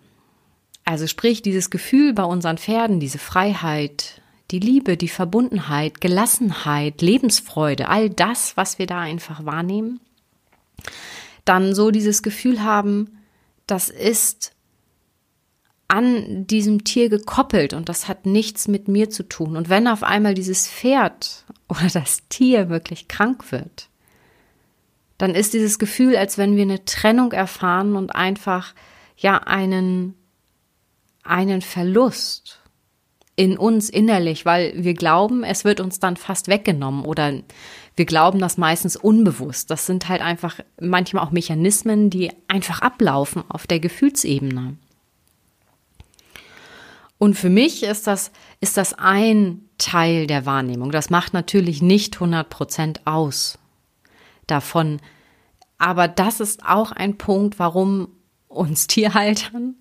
also 0.84 1.06
sprich 1.06 1.42
dieses 1.42 1.70
Gefühl 1.70 2.14
bei 2.14 2.24
unseren 2.24 2.58
Pferden, 2.58 2.98
diese 3.00 3.18
Freiheit, 3.18 4.20
die 4.50 4.58
Liebe, 4.58 4.96
die 4.96 5.08
Verbundenheit, 5.08 6.00
Gelassenheit, 6.00 7.02
Lebensfreude, 7.02 7.88
all 7.88 8.08
das, 8.08 8.56
was 8.56 8.78
wir 8.78 8.86
da 8.86 9.00
einfach 9.00 9.44
wahrnehmen, 9.44 10.00
dann 11.44 11.74
so 11.74 11.90
dieses 11.90 12.22
Gefühl 12.22 12.62
haben, 12.62 13.18
das 13.66 13.90
ist 13.90 14.52
an 15.88 16.46
diesem 16.46 16.84
Tier 16.84 17.08
gekoppelt 17.08 17.72
und 17.72 17.88
das 17.88 18.08
hat 18.08 18.26
nichts 18.26 18.68
mit 18.68 18.88
mir 18.88 19.08
zu 19.08 19.26
tun. 19.26 19.56
Und 19.56 19.70
wenn 19.70 19.88
auf 19.88 20.02
einmal 20.02 20.34
dieses 20.34 20.68
Pferd 20.68 21.44
oder 21.68 21.88
das 21.92 22.28
Tier 22.28 22.68
wirklich 22.68 23.08
krank 23.08 23.50
wird, 23.50 23.88
dann 25.16 25.34
ist 25.34 25.52
dieses 25.52 25.78
Gefühl, 25.78 26.16
als 26.16 26.38
wenn 26.38 26.56
wir 26.56 26.62
eine 26.62 26.84
Trennung 26.84 27.32
erfahren 27.32 27.96
und 27.96 28.14
einfach 28.14 28.74
ja 29.16 29.38
einen, 29.38 30.14
einen 31.24 31.60
Verlust 31.60 32.60
in 33.34 33.56
uns 33.56 33.88
innerlich, 33.88 34.44
weil 34.44 34.72
wir 34.76 34.94
glauben, 34.94 35.42
es 35.42 35.64
wird 35.64 35.80
uns 35.80 35.98
dann 35.98 36.16
fast 36.16 36.48
weggenommen 36.48 37.04
oder 37.04 37.32
wir 37.96 38.04
glauben 38.04 38.38
das 38.38 38.58
meistens 38.58 38.94
unbewusst. 38.94 39.70
Das 39.70 39.86
sind 39.86 40.08
halt 40.08 40.22
einfach 40.22 40.60
manchmal 40.80 41.24
auch 41.24 41.30
Mechanismen, 41.30 42.10
die 42.10 42.30
einfach 42.46 42.82
ablaufen 42.82 43.42
auf 43.48 43.66
der 43.66 43.80
Gefühlsebene. 43.80 44.76
Und 47.18 47.34
für 47.34 47.50
mich 47.50 47.82
ist 47.82 48.06
das, 48.06 48.30
ist 48.60 48.76
das 48.76 48.94
ein 48.94 49.62
Teil 49.76 50.26
der 50.26 50.46
Wahrnehmung. 50.46 50.92
Das 50.92 51.10
macht 51.10 51.34
natürlich 51.34 51.82
nicht 51.82 52.16
100 52.16 52.48
Prozent 52.48 53.06
aus 53.06 53.58
davon. 54.46 55.00
Aber 55.78 56.08
das 56.08 56.40
ist 56.40 56.64
auch 56.64 56.92
ein 56.92 57.18
Punkt, 57.18 57.58
warum 57.58 58.08
uns 58.46 58.86
Tierhaltern 58.88 59.74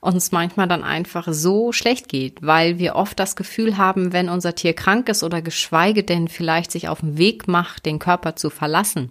uns 0.00 0.32
manchmal 0.32 0.68
dann 0.68 0.84
einfach 0.84 1.28
so 1.30 1.72
schlecht 1.72 2.08
geht, 2.08 2.42
weil 2.42 2.78
wir 2.78 2.94
oft 2.94 3.18
das 3.18 3.36
Gefühl 3.36 3.76
haben, 3.76 4.12
wenn 4.12 4.28
unser 4.28 4.54
Tier 4.54 4.74
krank 4.74 5.08
ist 5.08 5.22
oder 5.22 5.42
geschweige 5.42 6.04
denn 6.04 6.28
vielleicht 6.28 6.70
sich 6.70 6.88
auf 6.88 7.00
den 7.00 7.18
Weg 7.18 7.48
macht, 7.48 7.86
den 7.86 7.98
Körper 7.98 8.36
zu 8.36 8.50
verlassen, 8.50 9.08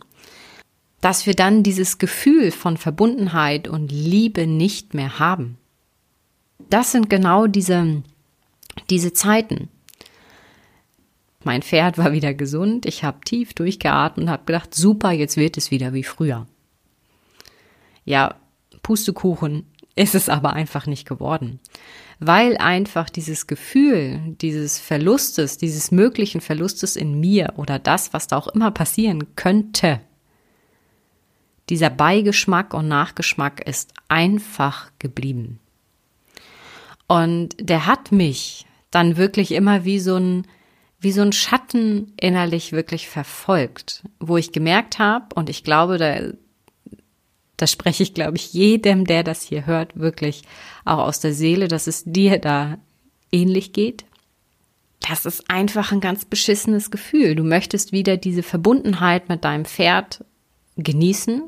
dass 1.02 1.25
wir 1.25 1.34
dann 1.34 1.63
dieses 1.63 1.98
Gefühl 1.98 2.52
von 2.52 2.78
Verbundenheit 2.78 3.68
und 3.68 3.92
Liebe 3.92 4.48
nicht 4.48 4.94
mehr 4.94 5.20
haben 5.20 5.58
das 6.70 6.91
sind 6.91 7.10
genau 7.10 7.48
diese, 7.48 8.03
diese 8.89 9.13
Zeiten. 9.13 9.70
Mein 11.43 11.62
Pferd 11.62 11.98
war 11.98 12.13
wieder 12.13 12.34
gesund, 12.34 12.86
ich 12.86 13.03
habe 13.03 13.20
tief 13.25 13.53
durchgeatmet 13.53 14.25
und 14.25 14.32
habe 14.32 14.46
gedacht, 14.46 14.74
super, 14.74 15.12
jetzt 15.12 15.36
wird 15.36 15.58
es 15.58 15.72
wieder 15.72 15.93
wie 15.93 16.03
früher. 16.03 16.48
Ja, 18.05 18.36
Pustekuchen. 18.82 19.65
ist 19.96 20.15
es 20.15 20.27
aber 20.29 20.53
einfach 20.53 20.88
nicht 20.88 21.08
geworden. 21.08 21.60
Weil 22.20 22.58
einfach 22.58 23.10
dieses 23.10 23.48
Gefühl 23.48 24.36
dieses 24.41 24.79
Verlustes, 24.79 25.58
dieses 25.58 25.91
möglichen 25.91 26.41
Verlustes 26.41 26.96
in 26.96 27.20
mir 27.20 27.53
oder 27.58 27.79
das, 27.79 28.13
was 28.13 28.27
da 28.27 28.38
auch 28.38 28.48
immer 28.48 28.72
passieren 28.72 29.36
könnte, 29.36 30.00
dieser 31.70 31.89
Beigeschmack 31.89 32.74
und 32.74 32.88
Nachgeschmack 32.88 33.65
ist 33.65 33.93
einfach 34.10 34.91
geblieben. 35.00 35.60
Und 37.13 37.50
der 37.60 37.86
hat 37.86 38.12
mich 38.12 38.65
dann 38.89 39.17
wirklich 39.17 39.51
immer 39.51 39.86
wie 39.86 40.00
so 40.00 40.15
ein, 40.15 40.48
wie 41.00 41.12
so 41.12 41.22
ein 41.22 41.32
Schatten 41.32 42.12
innerlich 42.20 42.72
wirklich 42.72 43.08
verfolgt, 43.08 44.01
wo 44.20 44.36
ich 44.36 44.51
gemerkt 44.51 44.98
habe, 44.98 45.27
und 45.36 45.48
ich 45.48 45.63
glaube, 45.63 46.00
da, 46.00 46.22
da 47.58 47.67
spreche 47.67 48.01
ich, 48.01 48.15
glaube 48.15 48.38
ich, 48.38 48.51
jedem, 48.53 49.05
der 49.05 49.24
das 49.24 49.43
hier 49.43 49.67
hört, 49.67 49.96
wirklich 49.96 50.41
auch 50.86 50.98
aus 50.98 51.20
der 51.20 51.36
Seele, 51.36 51.67
dass 51.67 51.86
es 51.86 52.03
dir 52.03 52.39
da 52.39 52.79
ähnlich 53.32 53.74
geht. 53.74 54.05
Das 55.00 55.27
ist 55.27 55.51
einfach 55.51 55.91
ein 55.91 56.01
ganz 56.01 56.25
beschissenes 56.25 56.89
Gefühl. 56.89 57.36
Du 57.36 57.43
möchtest 57.43 57.91
wieder 57.91 58.17
diese 58.17 58.41
Verbundenheit 58.41 59.29
mit 59.29 59.43
deinem 59.43 59.65
Pferd 59.65 60.25
genießen 60.77 61.43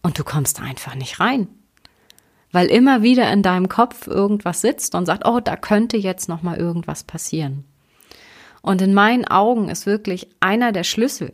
und 0.00 0.16
du 0.16 0.22
kommst 0.22 0.60
einfach 0.60 0.94
nicht 0.94 1.18
rein. 1.18 1.48
Weil 2.50 2.68
immer 2.68 3.02
wieder 3.02 3.30
in 3.32 3.42
deinem 3.42 3.68
Kopf 3.68 4.06
irgendwas 4.06 4.60
sitzt 4.60 4.94
und 4.94 5.06
sagt, 5.06 5.26
oh, 5.26 5.40
da 5.40 5.56
könnte 5.56 5.96
jetzt 5.96 6.28
noch 6.28 6.42
mal 6.42 6.56
irgendwas 6.56 7.04
passieren. 7.04 7.64
Und 8.62 8.82
in 8.82 8.94
meinen 8.94 9.26
Augen 9.26 9.68
ist 9.68 9.86
wirklich 9.86 10.28
einer 10.40 10.72
der 10.72 10.84
Schlüssel, 10.84 11.32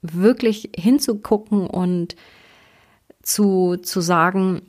wirklich 0.00 0.70
hinzugucken 0.76 1.66
und 1.66 2.16
zu, 3.22 3.76
zu 3.76 4.00
sagen, 4.00 4.62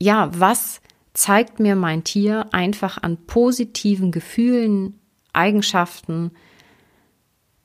ja, 0.00 0.30
was 0.34 0.80
zeigt 1.14 1.60
mir 1.60 1.76
mein 1.76 2.04
Tier 2.04 2.46
einfach 2.52 3.02
an 3.02 3.16
positiven 3.26 4.10
Gefühlen, 4.10 4.98
Eigenschaften, 5.32 6.32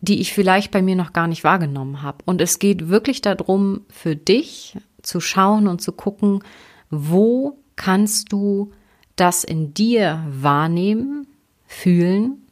die 0.01 0.21
ich 0.21 0.33
vielleicht 0.33 0.71
bei 0.71 0.81
mir 0.81 0.95
noch 0.95 1.13
gar 1.13 1.27
nicht 1.27 1.43
wahrgenommen 1.43 2.01
habe. 2.01 2.19
Und 2.25 2.41
es 2.41 2.59
geht 2.59 2.87
wirklich 2.87 3.21
darum, 3.21 3.81
für 3.89 4.15
dich 4.15 4.77
zu 5.01 5.19
schauen 5.19 5.67
und 5.67 5.81
zu 5.81 5.91
gucken, 5.91 6.43
wo 6.89 7.57
kannst 7.75 8.31
du 8.31 8.71
das 9.15 9.43
in 9.43 9.73
dir 9.73 10.25
wahrnehmen, 10.29 11.27
fühlen 11.65 12.47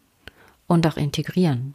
und 0.67 0.85
auch 0.85 0.97
integrieren. 0.97 1.73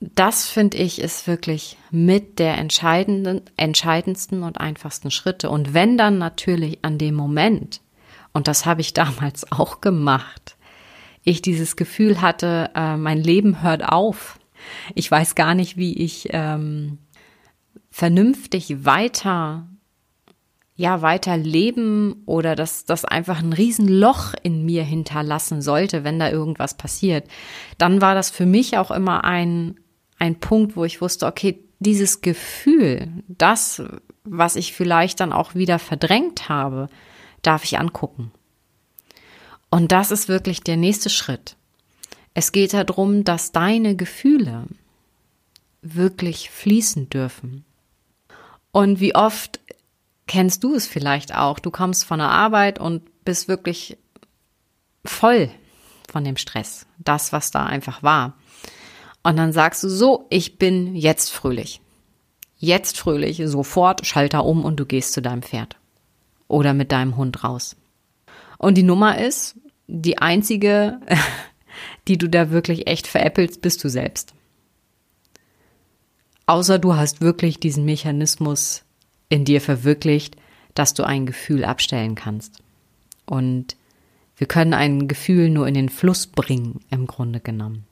Das 0.00 0.46
finde 0.46 0.76
ich 0.76 1.00
ist 1.00 1.26
wirklich 1.26 1.78
mit 1.90 2.38
der 2.38 2.58
entscheidenden, 2.58 3.42
entscheidendsten 3.56 4.42
und 4.42 4.60
einfachsten 4.60 5.10
Schritte. 5.10 5.48
Und 5.48 5.72
wenn 5.72 5.96
dann 5.96 6.18
natürlich 6.18 6.80
an 6.82 6.98
dem 6.98 7.14
Moment, 7.14 7.80
und 8.32 8.46
das 8.48 8.66
habe 8.66 8.82
ich 8.82 8.92
damals 8.94 9.50
auch 9.50 9.80
gemacht, 9.80 10.56
ich 11.24 11.42
dieses 11.42 11.76
Gefühl 11.76 12.20
hatte, 12.20 12.70
äh, 12.74 12.96
mein 12.96 13.18
Leben 13.18 13.62
hört 13.62 13.88
auf. 13.88 14.38
Ich 14.94 15.10
weiß 15.10 15.34
gar 15.34 15.54
nicht, 15.54 15.76
wie 15.76 15.94
ich 15.94 16.28
ähm, 16.30 16.98
vernünftig 17.90 18.84
weiter 18.84 19.66
ja 20.76 21.02
weiter 21.02 21.36
leben 21.36 22.22
oder 22.26 22.54
dass 22.54 22.84
das 22.84 23.04
einfach 23.04 23.40
ein 23.40 23.52
Riesenloch 23.52 24.34
in 24.42 24.64
mir 24.64 24.84
hinterlassen 24.84 25.62
sollte, 25.62 26.04
wenn 26.04 26.18
da 26.18 26.30
irgendwas 26.30 26.76
passiert, 26.76 27.26
dann 27.78 28.00
war 28.00 28.14
das 28.14 28.30
für 28.30 28.46
mich 28.46 28.76
auch 28.76 28.90
immer 28.90 29.24
ein 29.24 29.76
ein 30.18 30.40
Punkt, 30.40 30.76
wo 30.76 30.84
ich 30.84 31.00
wusste, 31.00 31.26
okay, 31.26 31.62
dieses 31.78 32.20
Gefühl, 32.20 33.08
das, 33.28 33.82
was 34.24 34.56
ich 34.56 34.72
vielleicht 34.72 35.20
dann 35.20 35.32
auch 35.32 35.54
wieder 35.54 35.78
verdrängt 35.78 36.48
habe, 36.48 36.88
darf 37.42 37.64
ich 37.64 37.78
angucken. 37.78 38.32
Und 39.70 39.92
das 39.92 40.10
ist 40.10 40.28
wirklich 40.28 40.62
der 40.62 40.76
nächste 40.76 41.10
Schritt. 41.10 41.56
Es 42.34 42.52
geht 42.52 42.72
darum, 42.72 43.24
dass 43.24 43.52
deine 43.52 43.96
Gefühle 43.96 44.64
wirklich 45.82 46.50
fließen 46.50 47.10
dürfen. 47.10 47.64
Und 48.72 49.00
wie 49.00 49.14
oft 49.14 49.60
kennst 50.26 50.64
du 50.64 50.74
es 50.74 50.86
vielleicht 50.86 51.34
auch? 51.34 51.58
Du 51.58 51.70
kommst 51.70 52.04
von 52.04 52.18
der 52.18 52.30
Arbeit 52.30 52.78
und 52.78 53.24
bist 53.24 53.48
wirklich 53.48 53.98
voll 55.04 55.50
von 56.08 56.24
dem 56.24 56.36
Stress, 56.36 56.86
das, 56.98 57.32
was 57.32 57.50
da 57.50 57.66
einfach 57.66 58.02
war. 58.02 58.34
Und 59.22 59.36
dann 59.36 59.52
sagst 59.52 59.82
du 59.82 59.88
so, 59.88 60.26
ich 60.30 60.58
bin 60.58 60.94
jetzt 60.94 61.30
fröhlich. 61.30 61.80
Jetzt 62.58 62.98
fröhlich, 62.98 63.42
sofort 63.44 64.06
Schalter 64.06 64.44
um 64.44 64.64
und 64.64 64.76
du 64.76 64.86
gehst 64.86 65.12
zu 65.12 65.20
deinem 65.20 65.42
Pferd 65.42 65.76
oder 66.48 66.74
mit 66.74 66.92
deinem 66.92 67.16
Hund 67.16 67.44
raus. 67.44 67.76
Und 68.58 68.76
die 68.76 68.82
Nummer 68.82 69.18
ist, 69.18 69.56
die 69.88 70.18
einzige, 70.18 71.00
die 72.08 72.18
du 72.18 72.28
da 72.28 72.50
wirklich 72.50 72.86
echt 72.86 73.06
veräppelst, 73.06 73.60
bist 73.60 73.82
du 73.84 73.88
selbst. 73.88 74.32
Außer 76.46 76.78
du 76.78 76.94
hast 76.94 77.20
wirklich 77.20 77.58
diesen 77.58 77.84
Mechanismus 77.84 78.85
in 79.28 79.44
dir 79.44 79.60
verwirklicht, 79.60 80.36
dass 80.74 80.94
du 80.94 81.04
ein 81.04 81.26
Gefühl 81.26 81.64
abstellen 81.64 82.14
kannst. 82.14 82.62
Und 83.24 83.76
wir 84.36 84.46
können 84.46 84.74
ein 84.74 85.08
Gefühl 85.08 85.48
nur 85.48 85.66
in 85.66 85.74
den 85.74 85.88
Fluss 85.88 86.26
bringen, 86.26 86.80
im 86.90 87.06
Grunde 87.06 87.40
genommen. 87.40 87.84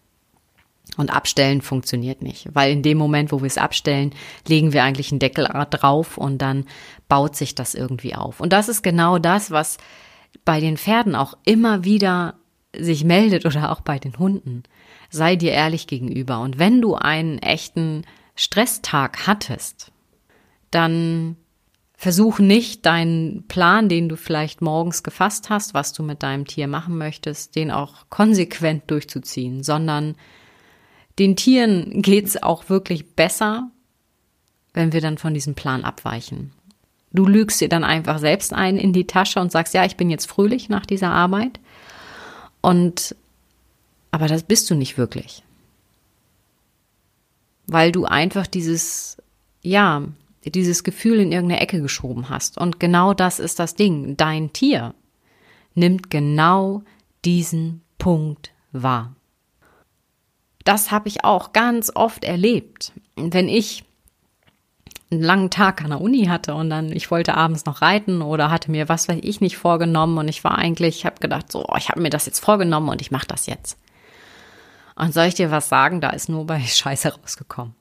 Und 0.97 1.11
abstellen 1.11 1.63
funktioniert 1.63 2.23
nicht, 2.23 2.49
weil 2.53 2.71
in 2.71 2.83
dem 2.83 2.99
Moment, 2.99 3.33
wo 3.33 3.41
wir 3.41 3.47
es 3.47 3.59
abstellen, 3.59 4.15
legen 4.47 4.73
wir 4.73 4.85
eigentlich 4.85 5.11
einen 5.11 5.19
Deckel 5.19 5.49
drauf 5.71 6.19
und 6.19 6.39
dann 6.39 6.67
baut 7.09 7.35
sich 7.35 7.55
das 7.55 7.75
irgendwie 7.75 8.15
auf. 8.15 8.41
Und 8.41 8.53
das 8.53 8.69
ist 8.69 8.83
genau 8.83 9.19
das, 9.19 9.51
was 9.51 9.79
bei 10.45 10.61
den 10.61 10.77
Pferden 10.77 11.17
auch 11.17 11.37
immer 11.45 11.85
wieder 11.85 12.35
sich 12.77 13.05
meldet 13.05 13.47
oder 13.47 13.73
auch 13.73 13.81
bei 13.81 13.99
den 13.99 14.19
Hunden. 14.19 14.63
Sei 15.11 15.37
dir 15.37 15.53
ehrlich 15.53 15.87
gegenüber. 15.87 16.41
Und 16.41 16.59
wenn 16.59 16.81
du 16.81 16.95
einen 16.95 17.39
echten 17.39 18.03
Stresstag 18.37 19.27
hattest, 19.27 19.91
dann 20.75 21.37
versuch 21.97 22.39
nicht 22.39 22.85
deinen 22.85 23.47
Plan, 23.49 23.89
den 23.89 24.09
du 24.09 24.17
vielleicht 24.17 24.61
morgens 24.61 25.03
gefasst 25.03 25.49
hast, 25.49 25.75
was 25.75 25.93
du 25.93 26.03
mit 26.03 26.23
deinem 26.23 26.47
Tier 26.47 26.69
machen 26.69 26.99
möchtest, 26.99 27.57
den 27.57 27.71
auch 27.71 28.11
konsequent 28.11 28.91
durchzuziehen, 28.91 29.63
sondern 29.63 30.17
den 31.19 31.37
Tieren 31.37 32.03
geht's 32.03 32.43
auch 32.43 32.69
wirklich 32.69 33.15
besser, 33.15 33.71
wenn 34.73 34.93
wir 34.93 35.01
dann 35.01 35.19
von 35.19 35.33
diesem 35.33 35.55
Plan 35.55 35.85
abweichen. 35.85 36.53
Du 37.13 37.27
lügst 37.27 37.61
dir 37.61 37.69
dann 37.69 37.85
einfach 37.85 38.19
selbst 38.19 38.53
ein 38.53 38.77
in 38.77 38.93
die 38.93 39.07
Tasche 39.07 39.41
und 39.41 39.53
sagst, 39.53 39.73
ja, 39.73 39.85
ich 39.85 39.97
bin 39.97 40.11
jetzt 40.11 40.27
fröhlich 40.27 40.69
nach 40.69 40.85
dieser 40.85 41.11
Arbeit. 41.11 41.61
Und, 42.61 43.15
aber 44.11 44.27
das 44.27 44.43
bist 44.43 44.69
du 44.69 44.75
nicht 44.75 44.99
wirklich. 44.99 45.45
Weil 47.69 47.93
du 47.93 48.05
einfach 48.05 48.49
dieses, 48.49 49.17
ja, 49.63 50.03
dieses 50.51 50.85
Gefühl 50.85 51.21
in 51.21 51.33
irgendeine 51.33 51.61
Ecke 51.61 51.81
geschoben 51.81 52.29
hast. 52.29 52.59
Und 52.59 52.81
genau 52.81 53.15
das 53.15 53.39
ist 53.39 53.59
das 53.59 53.75
Ding. 53.75 54.17
Dein 54.17 54.53
Tier 54.53 54.95
nimmt 55.75 56.11
genau 56.11 56.83
diesen 57.25 57.83
Punkt 57.99 58.53
wahr. 58.73 59.15
Das 60.65 60.91
habe 60.91 61.09
ich 61.09 61.25
auch 61.25 61.53
ganz 61.53 61.93
oft 61.95 62.25
erlebt. 62.25 62.93
Wenn 63.17 63.49
ich 63.49 63.85
einen 65.11 65.23
langen 65.23 65.51
Tag 65.51 65.83
an 65.83 65.91
der 65.91 66.01
Uni 66.01 66.27
hatte 66.27 66.55
und 66.55 66.71
dann 66.71 66.91
ich 66.91 67.11
wollte 67.11 67.37
abends 67.37 67.67
noch 67.67 67.83
reiten 67.83 68.23
oder 68.23 68.51
hatte 68.51 68.71
mir 68.71 68.89
was 68.89 69.09
weiß 69.09 69.19
ich 69.23 69.41
nicht 69.41 69.57
vorgenommen 69.57 70.19
und 70.19 70.29
ich 70.29 70.43
war 70.43 70.59
eigentlich, 70.59 70.97
ich 70.97 71.07
habe 71.07 71.21
gedacht, 71.21 71.53
so, 71.53 71.67
ich 71.77 71.89
habe 71.89 72.01
mir 72.01 72.11
das 72.11 72.27
jetzt 72.27 72.41
vorgenommen 72.41 72.89
und 72.89 73.01
ich 73.01 73.11
mache 73.11 73.27
das 73.27 73.47
jetzt. 73.47 73.79
Und 74.97 75.13
soll 75.13 75.27
ich 75.27 75.35
dir 75.35 75.51
was 75.51 75.69
sagen, 75.69 76.01
da 76.01 76.11
ist 76.11 76.29
nur 76.29 76.47
bei 76.47 76.61
Scheiße 76.63 77.15
rausgekommen. 77.15 77.75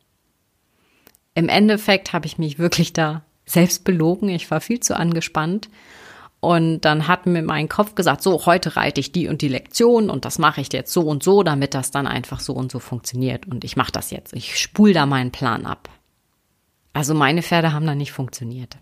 Im 1.36 1.50
Endeffekt 1.50 2.14
habe 2.14 2.26
ich 2.26 2.38
mich 2.38 2.60
wirklich 2.60 2.94
da 2.94 3.24
selbst 3.46 3.84
belogen. 3.84 4.30
Ich 4.30 4.50
war 4.52 4.62
viel 4.62 4.80
zu 4.80 4.96
angespannt. 4.96 5.70
Und 6.40 6.82
dann 6.82 7.08
hat 7.08 7.26
mir 7.26 7.42
mein 7.42 7.70
Kopf 7.70 7.96
gesagt, 7.96 8.22
so, 8.22 8.46
heute 8.46 8.76
reite 8.76 9.00
ich 9.00 9.14
die 9.14 9.30
und 9.30 9.42
die 9.42 9.48
Lektion 9.48 10.10
und 10.10 10.26
das 10.26 10.40
mache 10.40 10.60
ich 10.60 10.74
jetzt 10.74 10.92
so 10.92 11.02
und 11.04 11.24
so, 11.24 11.42
damit 11.42 11.74
das 11.74 11.90
dann 11.90 12.06
einfach 12.06 12.42
so 12.42 12.52
und 12.52 12.70
so 12.70 12.80
funktioniert. 12.80 13.48
Und 13.48 13.64
ich 13.64 13.78
mache 13.78 13.94
das 13.94 14.12
jetzt. 14.12 14.34
Ich 14.34 14.60
spule 14.60 14.94
da 14.94 15.06
meinen 15.06 15.32
Plan 15.32 15.66
ab. 15.66 15.88
Also 16.92 17.14
meine 17.14 17.44
Pferde 17.44 17.72
haben 17.72 17.88
da 17.88 17.96
nicht 17.96 18.12
funktioniert. 18.12 18.78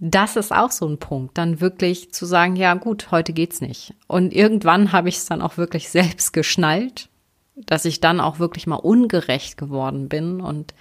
Das 0.00 0.36
ist 0.36 0.50
auch 0.50 0.70
so 0.70 0.86
ein 0.86 0.98
Punkt, 0.98 1.36
dann 1.36 1.60
wirklich 1.60 2.12
zu 2.14 2.24
sagen, 2.24 2.56
ja 2.56 2.72
gut, 2.74 3.10
heute 3.10 3.32
geht's 3.34 3.60
nicht. 3.60 3.94
Und 4.06 4.32
irgendwann 4.32 4.92
habe 4.92 5.10
ich 5.10 5.16
es 5.16 5.26
dann 5.26 5.42
auch 5.42 5.58
wirklich 5.58 5.90
selbst 5.90 6.32
geschnallt, 6.32 7.10
dass 7.54 7.84
ich 7.84 8.00
dann 8.00 8.18
auch 8.18 8.38
wirklich 8.38 8.66
mal 8.66 8.76
ungerecht 8.76 9.58
geworden 9.58 10.08
bin 10.08 10.40
und 10.40 10.72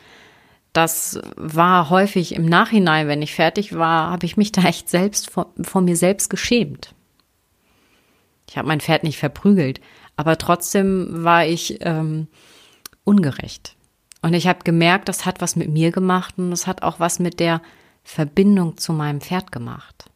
das 0.77 1.19
war 1.35 1.89
häufig 1.89 2.35
im 2.35 2.45
Nachhinein, 2.45 3.07
wenn 3.07 3.23
ich 3.23 3.33
fertig 3.33 3.75
war, 3.75 4.11
habe 4.11 4.27
ich 4.27 4.37
mich 4.37 4.51
da 4.51 4.61
echt 4.61 4.89
selbst 4.89 5.31
vor, 5.31 5.47
vor 5.63 5.81
mir 5.81 5.95
selbst 5.95 6.29
geschämt. 6.29 6.93
Ich 8.47 8.57
habe 8.57 8.67
mein 8.67 8.79
Pferd 8.79 9.01
nicht 9.01 9.17
verprügelt, 9.17 9.81
aber 10.17 10.37
trotzdem 10.37 11.23
war 11.23 11.47
ich 11.47 11.79
ähm, 11.81 12.27
ungerecht. 13.03 13.75
Und 14.21 14.35
ich 14.35 14.47
habe 14.47 14.59
gemerkt, 14.63 15.09
das 15.09 15.25
hat 15.25 15.41
was 15.41 15.55
mit 15.55 15.67
mir 15.67 15.91
gemacht 15.91 16.35
und 16.37 16.51
das 16.51 16.67
hat 16.67 16.83
auch 16.83 16.99
was 16.99 17.17
mit 17.17 17.39
der 17.39 17.63
Verbindung 18.03 18.77
zu 18.77 18.93
meinem 18.93 19.19
Pferd 19.19 19.51
gemacht. 19.51 20.11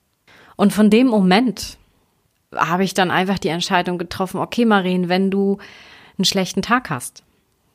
Und 0.58 0.74
von 0.74 0.92
dem 0.92 1.08
Moment 1.08 1.80
habe 2.56 2.84
ich 2.84 2.94
dann 2.94 3.10
einfach 3.10 3.40
die 3.40 3.48
Entscheidung 3.48 3.98
getroffen, 3.98 4.40
okay, 4.40 4.66
Marien, 4.66 5.10
wenn 5.10 5.32
du 5.32 5.58
einen 6.20 6.26
schlechten 6.26 6.62
Tag 6.62 6.92
hast, 6.92 7.24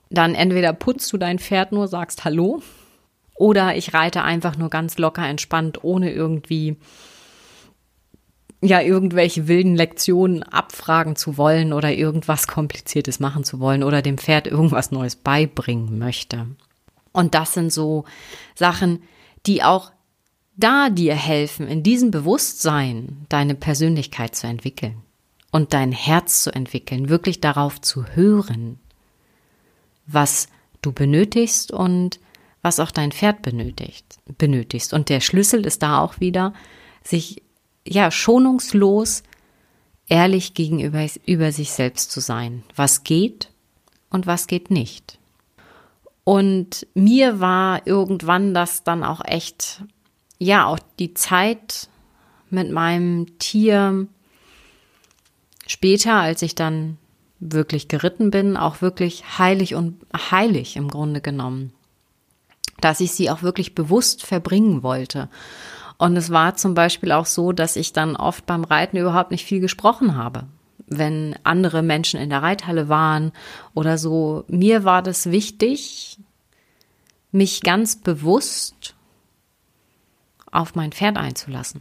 dann 0.09 0.37
entweder 0.37 0.73
putzt 0.73 1.13
du 1.13 1.19
dein 1.19 1.41
Pferd 1.41 1.73
nur, 1.73 1.89
sagst 1.89 2.25
Hallo, 2.25 2.63
oder 3.37 3.77
ich 3.77 3.95
reite 3.95 4.23
einfach 4.23 4.57
nur 4.57 4.71
ganz 4.71 4.99
locker 4.99 5.27
entspannt, 5.27 5.85
ohne 5.85 6.13
irgendwie 6.13 6.77
ja 8.63 8.81
irgendwelche 8.81 9.49
wilden 9.49 9.77
Lektionen 9.77 10.43
abfragen 10.43 11.17
zu 11.17 11.37
wollen 11.37 11.73
oder 11.73 11.93
irgendwas 11.93 12.47
Kompliziertes 12.47 13.21
machen 13.21 13.45
zu 13.45 13.61
wollen 13.61 13.83
oder 13.83 14.03
dem 14.03 14.19
Pferd 14.19 14.47
irgendwas 14.47 14.91
Neues 14.91 15.17
beibringen 15.17 15.99
möchte. 15.99 16.47
Und 17.13 17.35
das 17.35 17.53
sind 17.53 17.73
so 17.73 18.05
Sachen, 18.55 19.03
die 19.47 19.63
auch 19.63 19.93
da 20.57 20.89
dir 20.89 21.15
helfen, 21.15 21.69
in 21.69 21.83
diesem 21.83 22.11
Bewusstsein 22.11 23.27
deine 23.29 23.55
Persönlichkeit 23.55 24.35
zu 24.35 24.47
entwickeln 24.47 25.03
und 25.53 25.75
dein 25.75 25.93
Herz 25.93 26.43
zu 26.43 26.55
entwickeln, 26.55 27.09
wirklich 27.09 27.41
darauf 27.41 27.81
zu 27.81 28.07
hören, 28.07 28.79
was 30.07 30.49
du 30.83 30.93
benötigst 30.93 31.73
und 31.73 32.21
was 32.67 32.81
auch 32.81 32.91
dein 32.91 33.13
Pferd 33.13 33.43
benötigt, 33.43 34.19
benötigst. 34.39 34.93
Und 34.93 35.09
der 35.09 35.21
Schlüssel 35.21 35.65
ist 35.65 35.85
da 35.85 36.01
auch 36.01 36.19
wieder, 36.19 36.53
sich 37.05 37.45
ja 37.87 38.11
schonungslos 38.11 39.23
ehrlich 40.09 40.53
gegenüber 40.55 41.07
über 41.27 41.53
sich 41.53 41.71
selbst 41.71 42.11
zu 42.11 42.19
sein. 42.19 42.65
Was 42.75 43.05
geht 43.05 43.53
und 44.11 44.27
was 44.27 44.49
geht 44.49 44.73
nicht. 44.73 45.21
Und 46.25 46.89
mir 46.95 47.39
war 47.39 47.87
irgendwann 47.87 48.53
das 48.53 48.83
dann 48.83 49.05
auch 49.05 49.25
echt, 49.25 49.85
ja, 50.39 50.67
auch 50.67 50.81
die 50.99 51.15
Zeit 51.15 51.89
mit 52.51 52.73
meinem 52.73 53.39
Tier 53.39 54.09
später, 55.69 56.15
als 56.15 56.43
ich 56.43 56.57
dann 56.57 56.99
wirklich 57.39 57.87
geritten 57.87 58.33
bin, 58.33 58.57
auch 58.57 58.83
wirklich 58.83 59.39
heilig 59.39 59.77
und 59.77 60.05
heilig 60.17 60.75
im 60.75 60.89
Grunde 60.89 61.21
genommen. 61.21 61.73
Dass 62.81 63.01
ich 63.01 63.13
sie 63.13 63.31
auch 63.31 63.43
wirklich 63.43 63.75
bewusst 63.75 64.25
verbringen 64.25 64.83
wollte. 64.83 65.29
Und 65.99 66.17
es 66.17 66.31
war 66.31 66.57
zum 66.57 66.75
Beispiel 66.75 67.13
auch 67.13 67.27
so, 67.27 67.53
dass 67.53 67.77
ich 67.77 67.93
dann 67.93 68.17
oft 68.17 68.45
beim 68.47 68.65
Reiten 68.65 68.97
überhaupt 68.97 69.31
nicht 69.31 69.45
viel 69.45 69.61
gesprochen 69.61 70.17
habe. 70.17 70.45
Wenn 70.87 71.35
andere 71.43 71.83
Menschen 71.83 72.21
in 72.21 72.31
der 72.31 72.43
Reithalle 72.43 72.89
waren 72.89 73.33
oder 73.75 73.99
so. 73.99 74.45
Mir 74.49 74.85
war 74.85 75.03
das 75.03 75.31
wichtig, 75.31 76.19
mich 77.33 77.63
ganz 77.63 77.97
bewusst 77.97 78.95
auf 80.53 80.75
mein 80.75 80.93
Pferd 80.93 81.17
einzulassen, 81.17 81.81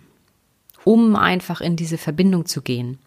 um 0.84 1.16
einfach 1.16 1.62
in 1.62 1.75
diese 1.75 1.98
Verbindung 1.98 2.46
zu 2.46 2.62
gehen 2.62 2.98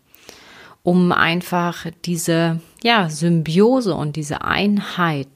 um 0.89 1.13
einfach 1.13 1.85
diese 2.07 2.61
ja, 2.83 3.11
Symbiose 3.11 3.95
und 3.95 4.17
diese 4.17 4.41
Einheit 4.41 5.29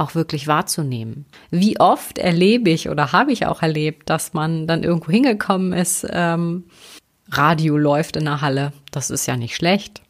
auch 0.00 0.14
wirklich 0.14 0.46
wahrzunehmen. 0.46 1.26
Wie 1.50 1.78
oft 1.78 2.18
erlebe 2.18 2.70
ich 2.70 2.88
oder 2.88 3.12
habe 3.12 3.32
ich 3.32 3.46
auch 3.46 3.62
erlebt, 3.62 4.08
dass 4.10 4.32
man 4.32 4.66
dann 4.66 4.82
irgendwo 4.82 5.12
hingekommen 5.12 5.72
ist, 5.72 6.06
ähm, 6.10 6.64
Radio 7.30 7.76
läuft 7.76 8.16
in 8.16 8.24
der 8.24 8.40
Halle, 8.40 8.72
das 8.90 9.10
ist 9.10 9.26
ja 9.26 9.36
nicht 9.36 9.54
schlecht. 9.54 10.02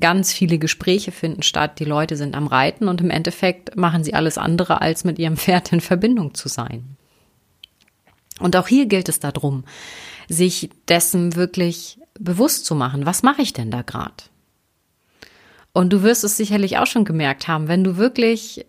Ganz 0.00 0.32
viele 0.32 0.58
Gespräche 0.58 1.12
finden 1.12 1.42
statt, 1.42 1.78
die 1.78 1.84
Leute 1.84 2.16
sind 2.16 2.34
am 2.34 2.46
Reiten 2.46 2.88
und 2.88 3.00
im 3.00 3.10
Endeffekt 3.10 3.76
machen 3.76 4.02
sie 4.02 4.14
alles 4.14 4.38
andere, 4.38 4.80
als 4.80 5.04
mit 5.04 5.18
ihrem 5.18 5.36
Pferd 5.36 5.72
in 5.72 5.80
Verbindung 5.80 6.34
zu 6.34 6.48
sein. 6.48 6.96
Und 8.40 8.56
auch 8.56 8.66
hier 8.66 8.86
gilt 8.86 9.08
es 9.08 9.20
darum, 9.20 9.64
sich 10.28 10.70
dessen 10.88 11.36
wirklich 11.36 11.98
bewusst 12.18 12.64
zu 12.64 12.74
machen, 12.74 13.06
was 13.06 13.22
mache 13.22 13.42
ich 13.42 13.52
denn 13.52 13.70
da 13.70 13.82
gerade? 13.82 14.14
Und 15.74 15.92
du 15.92 16.02
wirst 16.02 16.24
es 16.24 16.36
sicherlich 16.36 16.78
auch 16.78 16.86
schon 16.86 17.04
gemerkt 17.04 17.46
haben, 17.48 17.68
wenn 17.68 17.84
du 17.84 17.96
wirklich 17.96 18.66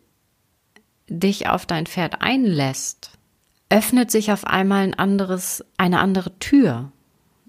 dich 1.08 1.48
auf 1.48 1.66
dein 1.66 1.86
Pferd 1.86 2.22
einlässt, 2.22 3.12
öffnet 3.70 4.12
sich 4.12 4.32
auf 4.32 4.46
einmal 4.46 4.84
ein 4.84 4.94
anderes, 4.94 5.64
eine 5.78 6.00
andere 6.00 6.38
Tür. 6.40 6.92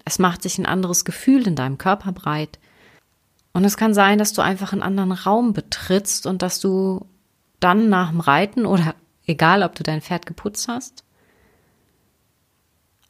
Es 0.05 0.19
macht 0.19 0.43
sich 0.43 0.57
ein 0.57 0.65
anderes 0.65 1.05
Gefühl 1.05 1.47
in 1.47 1.55
deinem 1.55 1.77
Körper 1.77 2.11
breit. 2.11 2.59
Und 3.53 3.63
es 3.63 3.77
kann 3.77 3.93
sein, 3.93 4.17
dass 4.17 4.33
du 4.33 4.41
einfach 4.41 4.73
einen 4.73 4.81
anderen 4.81 5.11
Raum 5.11 5.53
betrittst 5.53 6.25
und 6.25 6.41
dass 6.41 6.59
du 6.59 7.05
dann 7.59 7.89
nach 7.89 8.09
dem 8.09 8.19
Reiten 8.19 8.65
oder 8.65 8.95
egal, 9.25 9.63
ob 9.63 9.75
du 9.75 9.83
dein 9.83 10.01
Pferd 10.01 10.25
geputzt 10.25 10.67
hast, 10.67 11.03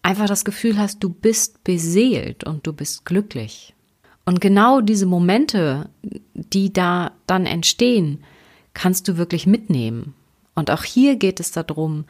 einfach 0.01 0.27
das 0.27 0.45
Gefühl 0.45 0.77
hast, 0.77 1.03
du 1.03 1.10
bist 1.10 1.63
beseelt 1.63 2.43
und 2.43 2.67
du 2.67 2.73
bist 2.73 3.05
glücklich. 3.05 3.73
Und 4.25 4.41
genau 4.41 4.81
diese 4.81 5.05
Momente, 5.05 5.89
die 6.34 6.71
da 6.71 7.12
dann 7.27 7.45
entstehen, 7.45 8.23
kannst 8.73 9.08
du 9.08 9.17
wirklich 9.17 9.47
mitnehmen. 9.47 10.13
Und 10.56 10.72
auch 10.72 10.84
hier 10.84 11.18
geht 11.18 11.39
es 11.39 11.52
darum, 11.52 12.06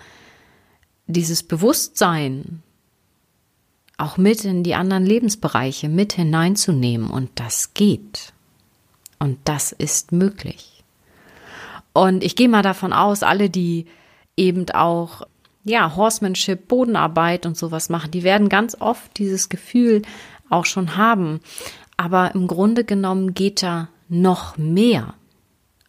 dieses 1.08 1.44
Bewusstsein 1.44 2.62
auch 3.98 4.18
mit 4.18 4.44
in 4.46 4.64
die 4.64 4.76
anderen 4.76 5.06
Lebensbereiche 5.06 5.90
mit 5.90 6.14
hineinzunehmen. 6.14 7.10
Und 7.10 7.32
das 7.36 7.74
geht. 7.74 8.34
Und 9.20 9.40
das 9.46 9.72
ist 9.72 10.12
möglich. 10.12 10.84
Und 11.94 12.24
ich 12.24 12.36
gehe 12.36 12.50
mal 12.50 12.62
davon 12.62 12.94
aus, 12.94 13.24
alle, 13.24 13.50
die 13.50 13.86
eben 14.36 14.70
auch 14.72 15.24
ja, 15.64 15.96
Horsemanship, 15.96 16.68
Bodenarbeit 16.68 17.46
und 17.46 17.58
sowas 17.58 17.90
machen, 17.90 18.12
die 18.12 18.24
werden 18.24 18.50
ganz 18.50 18.80
oft 18.80 19.18
dieses 19.18 19.50
Gefühl 19.50 20.04
auch 20.50 20.66
schon 20.66 20.96
haben. 20.96 21.40
Aber 21.98 22.36
im 22.36 22.48
Grunde 22.48 22.84
genommen 22.84 23.34
geht 23.34 23.64
da 23.64 23.90
noch 24.08 24.58
mehr. 24.58 25.16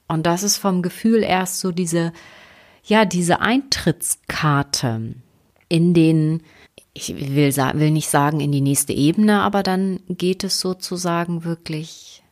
Und 0.09 0.25
das 0.25 0.43
ist 0.43 0.57
vom 0.57 0.81
Gefühl 0.81 1.23
erst 1.23 1.61
so 1.61 1.73
diese, 1.73 2.13
ja, 2.87 3.05
diese 3.05 3.41
Eintrittskarte 3.41 5.15
in 5.69 5.93
den, 5.93 6.43
ich 6.95 7.15
will, 7.17 7.55
will 7.57 7.91
nicht 7.91 8.09
sagen 8.09 8.41
in 8.41 8.53
die 8.53 8.61
nächste 8.61 8.93
Ebene, 8.93 9.41
aber 9.41 9.63
dann 9.65 10.01
geht 10.09 10.45
es 10.45 10.61
sozusagen 10.61 11.45
wirklich 11.45 12.23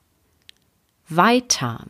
weiter. 1.09 1.87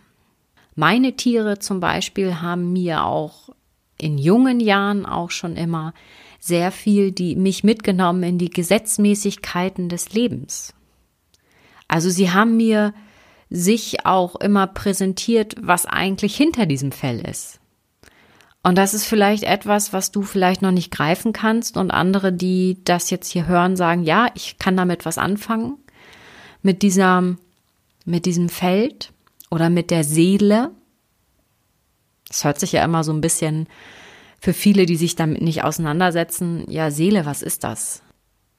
Meine 0.74 1.14
Tiere 1.14 1.58
zum 1.58 1.78
Beispiel 1.78 2.40
haben 2.40 2.72
mir 2.72 3.04
auch 3.04 3.50
in 3.98 4.18
jungen 4.18 4.60
Jahren 4.60 5.06
auch 5.06 5.30
schon 5.30 5.56
immer 5.56 5.92
sehr 6.40 6.72
viel 6.72 7.10
die 7.12 7.36
mich 7.36 7.64
mitgenommen 7.64 8.22
in 8.22 8.38
die 8.38 8.50
Gesetzmäßigkeiten 8.50 9.88
des 9.88 10.12
Lebens. 10.12 10.74
Also 11.88 12.10
sie 12.10 12.32
haben 12.32 12.56
mir 12.56 12.92
sich 13.48 14.04
auch 14.04 14.36
immer 14.36 14.66
präsentiert, 14.66 15.54
was 15.60 15.86
eigentlich 15.86 16.36
hinter 16.36 16.66
diesem 16.66 16.92
Fell 16.92 17.20
ist. 17.20 17.60
Und 18.64 18.78
das 18.78 18.94
ist 18.94 19.04
vielleicht 19.04 19.44
etwas, 19.44 19.92
was 19.92 20.10
du 20.10 20.22
vielleicht 20.22 20.62
noch 20.62 20.70
nicht 20.70 20.90
greifen 20.90 21.34
kannst 21.34 21.76
und 21.76 21.90
andere, 21.90 22.32
die 22.32 22.78
das 22.84 23.10
jetzt 23.10 23.30
hier 23.30 23.46
hören, 23.46 23.76
sagen, 23.76 24.04
ja, 24.04 24.28
ich 24.34 24.58
kann 24.58 24.74
damit 24.74 25.04
was 25.04 25.18
anfangen. 25.18 25.76
Mit 26.62 26.80
dieser, 26.80 27.36
mit 28.06 28.24
diesem 28.24 28.48
Feld 28.48 29.12
oder 29.50 29.68
mit 29.68 29.90
der 29.90 30.02
Seele, 30.02 30.70
es 32.30 32.44
hört 32.44 32.58
sich 32.58 32.72
ja 32.72 32.82
immer 32.82 33.04
so 33.04 33.12
ein 33.12 33.20
bisschen 33.20 33.68
für 34.40 34.54
viele, 34.54 34.86
die 34.86 34.96
sich 34.96 35.14
damit 35.14 35.42
nicht 35.42 35.62
auseinandersetzen, 35.62 36.64
ja, 36.66 36.90
Seele, 36.90 37.26
was 37.26 37.42
ist 37.42 37.64
das? 37.64 38.02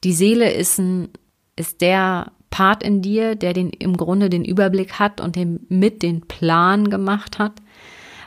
Die 0.03 0.13
Seele 0.13 0.51
ist 0.51 0.77
ein, 0.77 1.09
ist 1.55 1.81
der 1.81 2.31
Part 2.51 2.83
in 2.83 3.01
dir, 3.01 3.35
der 3.35 3.53
den, 3.53 3.71
im 3.71 3.97
Grunde 3.97 4.29
den 4.29 4.45
Überblick 4.45 4.99
hat 4.99 5.19
und 5.19 5.35
den, 5.35 5.65
mit 5.67 6.03
den 6.03 6.21
Plan 6.21 6.91
gemacht 6.91 7.39
hat, 7.39 7.53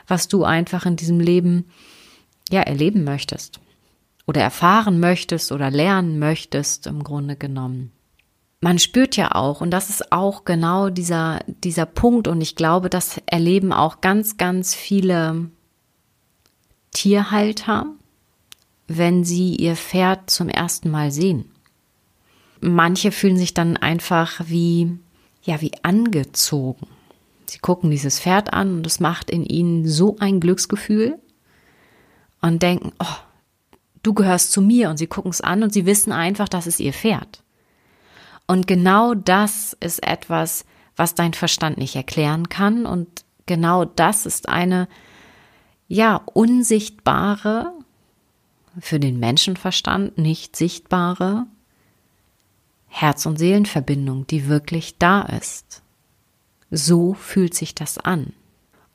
was 0.09 0.27
du 0.27 0.43
einfach 0.43 0.85
in 0.85 0.95
diesem 0.95 1.19
Leben, 1.19 1.65
ja, 2.49 2.61
erleben 2.61 3.03
möchtest. 3.03 3.59
Oder 4.27 4.41
erfahren 4.41 4.99
möchtest 4.99 5.51
oder 5.51 5.71
lernen 5.71 6.19
möchtest, 6.19 6.87
im 6.87 7.03
Grunde 7.03 7.35
genommen 7.35 7.91
man 8.61 8.77
spürt 8.79 9.15
ja 9.15 9.35
auch, 9.35 9.61
und 9.61 9.71
das 9.71 9.89
ist 9.89 10.11
auch 10.11 10.43
genau 10.43 10.89
dieser, 10.89 11.39
dieser 11.47 11.85
Punkt, 11.85 12.27
und 12.27 12.41
ich 12.41 12.55
glaube, 12.55 12.89
das 12.89 13.21
erleben 13.25 13.71
auch 13.71 14.01
ganz, 14.01 14.37
ganz 14.37 14.75
viele 14.75 15.49
Tierhalter, 16.91 17.85
wenn 18.87 19.23
sie 19.23 19.55
ihr 19.55 19.75
Pferd 19.75 20.29
zum 20.29 20.49
ersten 20.49 20.89
Mal 20.89 21.11
sehen. 21.11 21.51
Manche 22.59 23.11
fühlen 23.11 23.37
sich 23.37 23.53
dann 23.53 23.77
einfach 23.77 24.41
wie, 24.45 24.99
ja, 25.43 25.61
wie 25.61 25.71
angezogen. 25.83 26.87
Sie 27.49 27.59
gucken 27.59 27.89
dieses 27.89 28.19
Pferd 28.19 28.53
an 28.53 28.77
und 28.77 28.87
es 28.87 28.99
macht 28.99 29.29
in 29.29 29.43
ihnen 29.43 29.87
so 29.87 30.17
ein 30.19 30.39
Glücksgefühl 30.39 31.19
und 32.41 32.61
denken, 32.61 32.91
oh, 32.99 33.17
du 34.03 34.13
gehörst 34.13 34.51
zu 34.51 34.61
mir 34.61 34.89
und 34.89 34.97
sie 34.97 35.07
gucken 35.07 35.31
es 35.31 35.41
an 35.41 35.63
und 35.63 35.73
sie 35.73 35.85
wissen 35.85 36.11
einfach, 36.11 36.47
das 36.47 36.67
ist 36.67 36.79
ihr 36.79 36.93
Pferd. 36.93 37.43
Und 38.47 38.67
genau 38.67 39.13
das 39.13 39.77
ist 39.79 40.05
etwas, 40.05 40.65
was 40.95 41.15
dein 41.15 41.33
Verstand 41.33 41.77
nicht 41.77 41.95
erklären 41.95 42.49
kann. 42.49 42.85
Und 42.85 43.07
genau 43.45 43.85
das 43.85 44.25
ist 44.25 44.49
eine, 44.49 44.87
ja, 45.87 46.21
unsichtbare 46.33 47.73
für 48.79 48.99
den 48.99 49.19
Menschenverstand 49.19 50.17
nicht 50.17 50.55
sichtbare 50.55 51.45
Herz- 52.87 53.25
und 53.25 53.37
Seelenverbindung, 53.37 54.25
die 54.27 54.47
wirklich 54.47 54.97
da 54.97 55.21
ist. 55.21 55.83
So 56.71 57.13
fühlt 57.13 57.53
sich 57.53 57.75
das 57.75 57.97
an. 57.97 58.33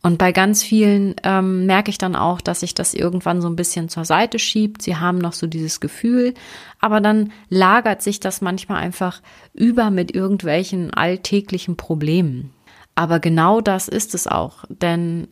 Und 0.05 0.19
bei 0.19 0.33
ganz 0.33 0.63
vielen 0.63 1.15
ähm, 1.23 1.65
merke 1.65 1.89
ich 1.89 1.97
dann 1.97 2.15
auch, 2.15 2.43
dass 2.43 2.61
sich 2.61 2.75
das 2.75 2.93
irgendwann 2.93 3.41
so 3.41 3.49
ein 3.49 3.57
bisschen 3.57 3.89
zur 3.89 4.05
Seite 4.05 4.39
schiebt. 4.39 4.83
Sie 4.83 4.97
haben 4.97 5.17
noch 5.17 5.33
so 5.33 5.47
dieses 5.47 5.81
Gefühl, 5.81 6.35
aber 6.79 7.01
dann 7.01 7.33
lagert 7.49 8.03
sich 8.03 8.21
das 8.21 8.43
manchmal 8.43 8.83
einfach 8.83 9.23
über 9.55 9.91
mit 9.91 10.15
irgendwelchen 10.15 10.93
alltäglichen 10.93 11.77
Problemen. 11.77 12.51
Aber 12.95 13.19
genau 13.19 13.63
das 13.63 13.89
ist 13.89 14.15
es 14.15 14.27
auch, 14.27 14.67
denn 14.69 15.27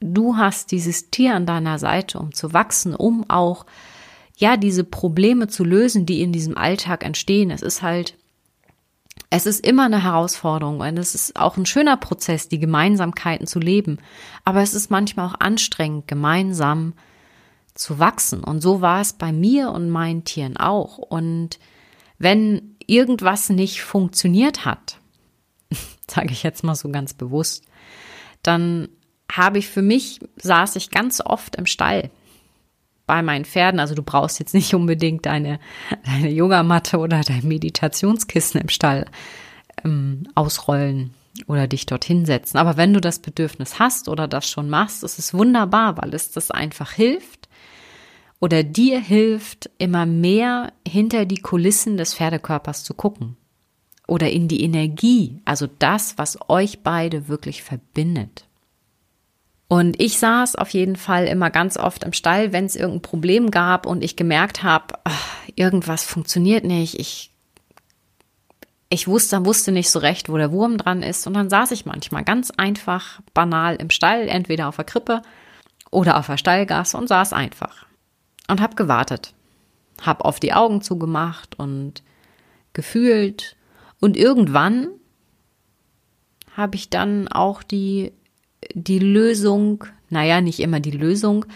du 0.00 0.38
hast 0.38 0.72
dieses 0.72 1.10
Tier 1.10 1.34
an 1.34 1.44
deiner 1.44 1.78
Seite, 1.78 2.18
um 2.18 2.32
zu 2.32 2.54
wachsen, 2.54 2.94
um 2.94 3.28
auch 3.28 3.66
ja 4.36 4.56
diese 4.56 4.82
Probleme 4.82 5.46
zu 5.46 5.62
lösen, 5.62 6.06
die 6.06 6.22
in 6.22 6.32
diesem 6.32 6.56
Alltag 6.56 7.04
entstehen. 7.04 7.50
Es 7.50 7.60
ist 7.60 7.82
halt 7.82 8.16
es 9.36 9.44
ist 9.44 9.66
immer 9.66 9.84
eine 9.84 10.02
Herausforderung 10.02 10.80
und 10.80 10.98
es 10.98 11.14
ist 11.14 11.36
auch 11.36 11.58
ein 11.58 11.66
schöner 11.66 11.98
Prozess, 11.98 12.48
die 12.48 12.58
Gemeinsamkeiten 12.58 13.46
zu 13.46 13.58
leben. 13.58 13.98
Aber 14.44 14.62
es 14.62 14.72
ist 14.72 14.90
manchmal 14.90 15.28
auch 15.28 15.38
anstrengend, 15.38 16.08
gemeinsam 16.08 16.94
zu 17.74 17.98
wachsen. 17.98 18.42
Und 18.42 18.62
so 18.62 18.80
war 18.80 19.02
es 19.02 19.12
bei 19.12 19.32
mir 19.32 19.72
und 19.72 19.90
meinen 19.90 20.24
Tieren 20.24 20.56
auch. 20.56 20.96
Und 20.96 21.58
wenn 22.18 22.76
irgendwas 22.86 23.50
nicht 23.50 23.82
funktioniert 23.82 24.64
hat, 24.64 25.00
sage 26.10 26.30
ich 26.30 26.42
jetzt 26.42 26.64
mal 26.64 26.74
so 26.74 26.88
ganz 26.88 27.12
bewusst, 27.12 27.64
dann 28.42 28.88
habe 29.30 29.58
ich 29.58 29.68
für 29.68 29.82
mich, 29.82 30.20
saß 30.36 30.76
ich 30.76 30.90
ganz 30.90 31.20
oft 31.20 31.56
im 31.56 31.66
Stall 31.66 32.10
bei 33.06 33.22
meinen 33.22 33.44
Pferden. 33.44 33.80
Also 33.80 33.94
du 33.94 34.02
brauchst 34.02 34.38
jetzt 34.38 34.54
nicht 34.54 34.74
unbedingt 34.74 35.26
deine, 35.26 35.58
deine 36.04 36.30
Yogamatte 36.30 36.98
oder 36.98 37.20
dein 37.22 37.46
Meditationskissen 37.46 38.60
im 38.60 38.68
Stall 38.68 39.06
ähm, 39.84 40.28
ausrollen 40.34 41.14
oder 41.46 41.66
dich 41.66 41.86
dorthin 41.86 42.24
setzen. 42.24 42.58
Aber 42.58 42.76
wenn 42.76 42.92
du 42.92 43.00
das 43.00 43.18
Bedürfnis 43.18 43.78
hast 43.78 44.08
oder 44.08 44.26
das 44.26 44.48
schon 44.48 44.70
machst, 44.70 45.04
ist 45.04 45.18
es 45.18 45.34
wunderbar, 45.34 45.96
weil 45.98 46.14
es 46.14 46.30
das 46.30 46.50
einfach 46.50 46.92
hilft 46.92 47.48
oder 48.40 48.62
dir 48.62 49.00
hilft, 49.00 49.70
immer 49.78 50.06
mehr 50.06 50.72
hinter 50.86 51.24
die 51.26 51.40
Kulissen 51.40 51.96
des 51.96 52.14
Pferdekörpers 52.14 52.84
zu 52.84 52.94
gucken 52.94 53.36
oder 54.06 54.30
in 54.30 54.48
die 54.48 54.62
Energie, 54.62 55.40
also 55.44 55.66
das, 55.66 56.16
was 56.18 56.38
euch 56.48 56.82
beide 56.82 57.28
wirklich 57.28 57.62
verbindet. 57.62 58.45
Und 59.68 60.00
ich 60.00 60.18
saß 60.18 60.56
auf 60.56 60.70
jeden 60.70 60.96
Fall 60.96 61.26
immer 61.26 61.50
ganz 61.50 61.76
oft 61.76 62.04
im 62.04 62.12
Stall, 62.12 62.52
wenn 62.52 62.66
es 62.66 62.76
irgendein 62.76 63.02
Problem 63.02 63.50
gab 63.50 63.86
und 63.86 64.04
ich 64.04 64.14
gemerkt 64.14 64.62
habe, 64.62 64.94
irgendwas 65.56 66.04
funktioniert 66.04 66.64
nicht. 66.64 66.98
Ich, 67.00 67.32
ich 68.88 69.08
wusste, 69.08 69.44
wusste 69.44 69.72
nicht 69.72 69.90
so 69.90 69.98
recht, 69.98 70.28
wo 70.28 70.36
der 70.36 70.52
Wurm 70.52 70.78
dran 70.78 71.02
ist. 71.02 71.26
Und 71.26 71.34
dann 71.34 71.50
saß 71.50 71.72
ich 71.72 71.84
manchmal 71.84 72.22
ganz 72.22 72.52
einfach, 72.52 73.20
banal 73.34 73.76
im 73.76 73.90
Stall, 73.90 74.28
entweder 74.28 74.68
auf 74.68 74.76
der 74.76 74.84
Krippe 74.84 75.22
oder 75.90 76.16
auf 76.16 76.26
der 76.26 76.36
Stallgasse 76.36 76.96
und 76.96 77.08
saß 77.08 77.32
einfach 77.32 77.86
und 78.48 78.60
habe 78.60 78.76
gewartet. 78.76 79.34
Hab 80.00 80.24
auf 80.24 80.38
die 80.38 80.52
Augen 80.52 80.82
zugemacht 80.82 81.58
und 81.58 82.02
gefühlt. 82.72 83.56
Und 84.00 84.16
irgendwann 84.16 84.88
habe 86.56 86.76
ich 86.76 86.90
dann 86.90 87.28
auch 87.28 87.62
die 87.62 88.12
die 88.74 88.98
Lösung, 88.98 89.84
naja, 90.10 90.40
nicht 90.40 90.60
immer 90.60 90.80
die 90.80 90.90
Lösung, 90.90 91.46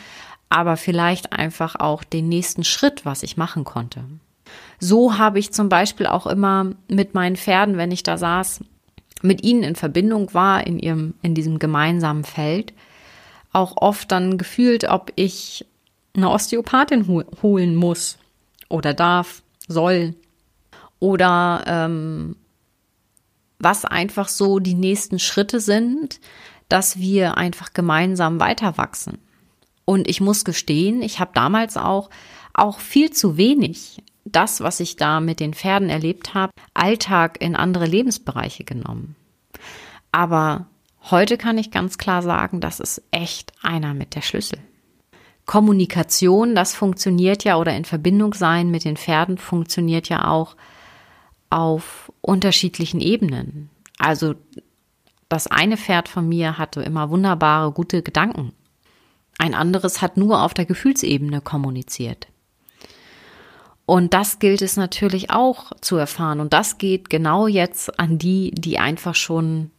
aber 0.48 0.76
vielleicht 0.76 1.32
einfach 1.32 1.76
auch 1.76 2.04
den 2.04 2.28
nächsten 2.28 2.64
Schritt, 2.64 3.04
was 3.04 3.22
ich 3.22 3.36
machen 3.36 3.64
konnte. 3.64 4.04
So 4.78 5.18
habe 5.18 5.38
ich 5.38 5.52
zum 5.52 5.68
Beispiel 5.68 6.06
auch 6.06 6.26
immer 6.26 6.72
mit 6.88 7.14
meinen 7.14 7.36
Pferden, 7.36 7.76
wenn 7.76 7.92
ich 7.92 8.02
da 8.02 8.18
saß, 8.18 8.60
mit 9.22 9.44
ihnen 9.44 9.62
in 9.62 9.76
Verbindung 9.76 10.32
war 10.34 10.66
in 10.66 10.78
ihrem, 10.78 11.14
in 11.22 11.34
diesem 11.34 11.58
gemeinsamen 11.58 12.24
Feld, 12.24 12.72
auch 13.52 13.76
oft 13.76 14.10
dann 14.10 14.38
gefühlt, 14.38 14.84
ob 14.84 15.12
ich 15.16 15.66
eine 16.14 16.30
Osteopathin 16.30 17.24
holen 17.42 17.76
muss 17.76 18.18
oder 18.68 18.94
darf, 18.94 19.42
soll 19.68 20.14
oder 20.98 21.64
ähm, 21.66 22.36
was 23.58 23.84
einfach 23.84 24.28
so 24.28 24.58
die 24.58 24.74
nächsten 24.74 25.18
Schritte 25.18 25.60
sind, 25.60 26.20
dass 26.70 26.98
wir 26.98 27.36
einfach 27.36 27.74
gemeinsam 27.74 28.40
weiter 28.40 28.78
wachsen. 28.78 29.18
Und 29.84 30.08
ich 30.08 30.20
muss 30.20 30.44
gestehen, 30.44 31.02
ich 31.02 31.20
habe 31.20 31.32
damals 31.34 31.76
auch, 31.76 32.08
auch 32.54 32.78
viel 32.78 33.10
zu 33.10 33.36
wenig 33.36 34.02
das, 34.24 34.60
was 34.60 34.80
ich 34.80 34.96
da 34.96 35.20
mit 35.20 35.40
den 35.40 35.52
Pferden 35.54 35.90
erlebt 35.90 36.34
habe, 36.34 36.52
Alltag 36.74 37.40
in 37.40 37.56
andere 37.56 37.86
Lebensbereiche 37.86 38.64
genommen. 38.64 39.16
Aber 40.12 40.66
heute 41.10 41.36
kann 41.36 41.58
ich 41.58 41.70
ganz 41.70 41.98
klar 41.98 42.22
sagen, 42.22 42.60
das 42.60 42.80
ist 42.80 43.02
echt 43.10 43.52
einer 43.62 43.94
mit 43.94 44.14
der 44.14 44.22
Schlüssel. 44.22 44.58
Kommunikation, 45.46 46.54
das 46.54 46.74
funktioniert 46.74 47.42
ja 47.42 47.56
oder 47.56 47.74
in 47.74 47.84
Verbindung 47.84 48.34
sein 48.34 48.70
mit 48.70 48.84
den 48.84 48.96
Pferden 48.96 49.36
funktioniert 49.36 50.08
ja 50.08 50.28
auch 50.28 50.54
auf 51.48 52.12
unterschiedlichen 52.20 53.00
Ebenen. 53.00 53.70
Also 53.98 54.34
das 55.30 55.46
eine 55.46 55.76
Pferd 55.76 56.08
von 56.08 56.28
mir 56.28 56.58
hatte 56.58 56.82
immer 56.82 57.08
wunderbare, 57.08 57.72
gute 57.72 58.02
Gedanken. 58.02 58.52
Ein 59.38 59.54
anderes 59.54 60.02
hat 60.02 60.16
nur 60.16 60.42
auf 60.42 60.52
der 60.52 60.66
Gefühlsebene 60.66 61.40
kommuniziert. 61.40 62.26
Und 63.86 64.12
das 64.12 64.40
gilt 64.40 64.60
es 64.60 64.76
natürlich 64.76 65.30
auch 65.30 65.72
zu 65.80 65.96
erfahren. 65.96 66.40
Und 66.40 66.52
das 66.52 66.78
geht 66.78 67.10
genau 67.10 67.46
jetzt 67.46 67.98
an 67.98 68.18
die, 68.18 68.50
die 68.50 68.78
einfach 68.78 69.14
schon, 69.14 69.70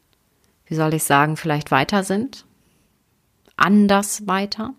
wie 0.65 0.75
soll 0.75 0.93
ich 0.93 1.03
sagen, 1.03 1.35
vielleicht 1.35 1.69
weiter 1.69 2.03
sind, 2.03 2.45
anders 3.57 4.27
weiter, 4.27 4.73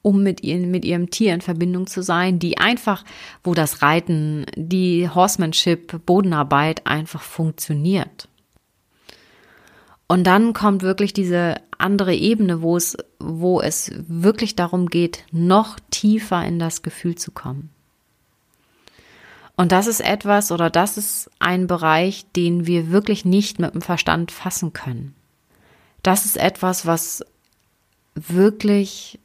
um 0.00 0.22
mit, 0.22 0.42
ihren, 0.42 0.70
mit 0.70 0.86
ihrem 0.86 1.10
Tier 1.10 1.34
in 1.34 1.42
Verbindung 1.42 1.86
zu 1.86 2.02
sein, 2.02 2.38
die 2.38 2.56
einfach, 2.56 3.04
wo 3.44 3.52
das 3.52 3.82
Reiten, 3.82 4.46
die 4.56 5.08
Horsemanship, 5.08 6.04
Bodenarbeit 6.06 6.86
einfach 6.86 7.22
funktioniert. 7.22 8.28
Und 10.12 10.24
dann 10.24 10.52
kommt 10.52 10.82
wirklich 10.82 11.14
diese 11.14 11.54
andere 11.78 12.14
Ebene, 12.14 12.60
wo 12.60 12.76
es, 12.76 12.98
wo 13.18 13.62
es 13.62 13.90
wirklich 13.96 14.54
darum 14.54 14.90
geht, 14.90 15.24
noch 15.32 15.78
tiefer 15.90 16.44
in 16.44 16.58
das 16.58 16.82
Gefühl 16.82 17.14
zu 17.14 17.30
kommen. 17.30 17.70
Und 19.56 19.72
das 19.72 19.86
ist 19.86 20.02
etwas 20.02 20.52
oder 20.52 20.68
das 20.68 20.98
ist 20.98 21.30
ein 21.38 21.66
Bereich, 21.66 22.26
den 22.36 22.66
wir 22.66 22.90
wirklich 22.90 23.24
nicht 23.24 23.58
mit 23.58 23.72
dem 23.72 23.80
Verstand 23.80 24.32
fassen 24.32 24.74
können. 24.74 25.14
Das 26.02 26.26
ist 26.26 26.36
etwas, 26.36 26.84
was 26.84 27.24
wirklich 28.14 29.18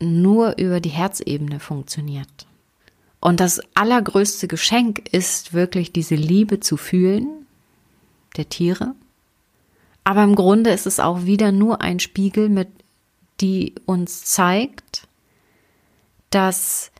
nur 0.00 0.58
über 0.58 0.80
die 0.80 0.90
Herzebene 0.90 1.60
funktioniert. 1.60 2.46
Und 3.20 3.40
das 3.40 3.62
allergrößte 3.72 4.48
Geschenk 4.48 5.08
ist 5.14 5.54
wirklich 5.54 5.92
diese 5.92 6.14
Liebe 6.14 6.60
zu 6.60 6.76
fühlen 6.76 7.46
der 8.36 8.50
Tiere 8.50 8.94
aber 10.06 10.22
im 10.22 10.36
Grunde 10.36 10.70
ist 10.70 10.86
es 10.86 11.00
auch 11.00 11.24
wieder 11.24 11.50
nur 11.50 11.80
ein 11.82 11.98
Spiegel, 11.98 12.48
mit 12.48 12.68
die 13.40 13.74
uns 13.86 14.24
zeigt, 14.24 15.08
dass 16.30 16.92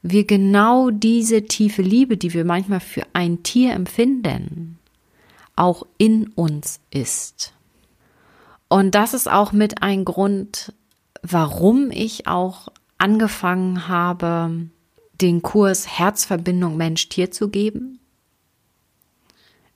wir 0.00 0.24
genau 0.24 0.90
diese 0.90 1.46
tiefe 1.46 1.82
Liebe, 1.82 2.16
die 2.16 2.32
wir 2.32 2.44
manchmal 2.44 2.78
für 2.78 3.02
ein 3.14 3.42
Tier 3.42 3.72
empfinden, 3.72 4.78
auch 5.56 5.88
in 5.98 6.28
uns 6.36 6.78
ist. 6.92 7.52
Und 8.68 8.94
das 8.94 9.12
ist 9.12 9.28
auch 9.28 9.50
mit 9.50 9.82
ein 9.82 10.04
Grund, 10.04 10.72
warum 11.22 11.90
ich 11.90 12.28
auch 12.28 12.68
angefangen 12.96 13.88
habe, 13.88 14.68
den 15.20 15.42
Kurs 15.42 15.98
Herzverbindung 15.98 16.76
Mensch-Tier 16.76 17.32
zu 17.32 17.48
geben, 17.48 17.98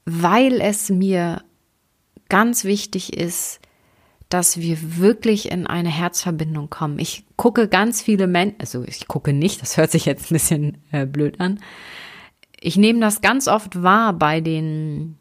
weil 0.05 0.61
es 0.61 0.89
mir 0.89 1.43
ganz 2.31 2.65
wichtig 2.65 3.13
ist, 3.13 3.61
dass 4.31 4.59
wir 4.59 4.97
wirklich 4.99 5.51
in 5.51 5.67
eine 5.67 5.91
Herzverbindung 5.91 6.71
kommen. 6.71 6.99
Ich 6.99 7.25
gucke 7.37 7.69
ganz 7.69 8.01
viele 8.01 8.27
Menschen, 8.27 8.61
also 8.61 8.85
ich 8.85 9.09
gucke 9.09 9.33
nicht, 9.33 9.61
das 9.61 9.77
hört 9.77 9.91
sich 9.91 10.07
jetzt 10.07 10.31
ein 10.31 10.35
bisschen 10.35 10.79
äh, 10.93 11.05
blöd 11.05 11.41
an. 11.41 11.61
Ich 12.61 12.77
nehme 12.77 13.01
das 13.01 13.21
ganz 13.21 13.49
oft 13.49 13.83
wahr 13.83 14.13
bei 14.13 14.41
den, 14.41 15.19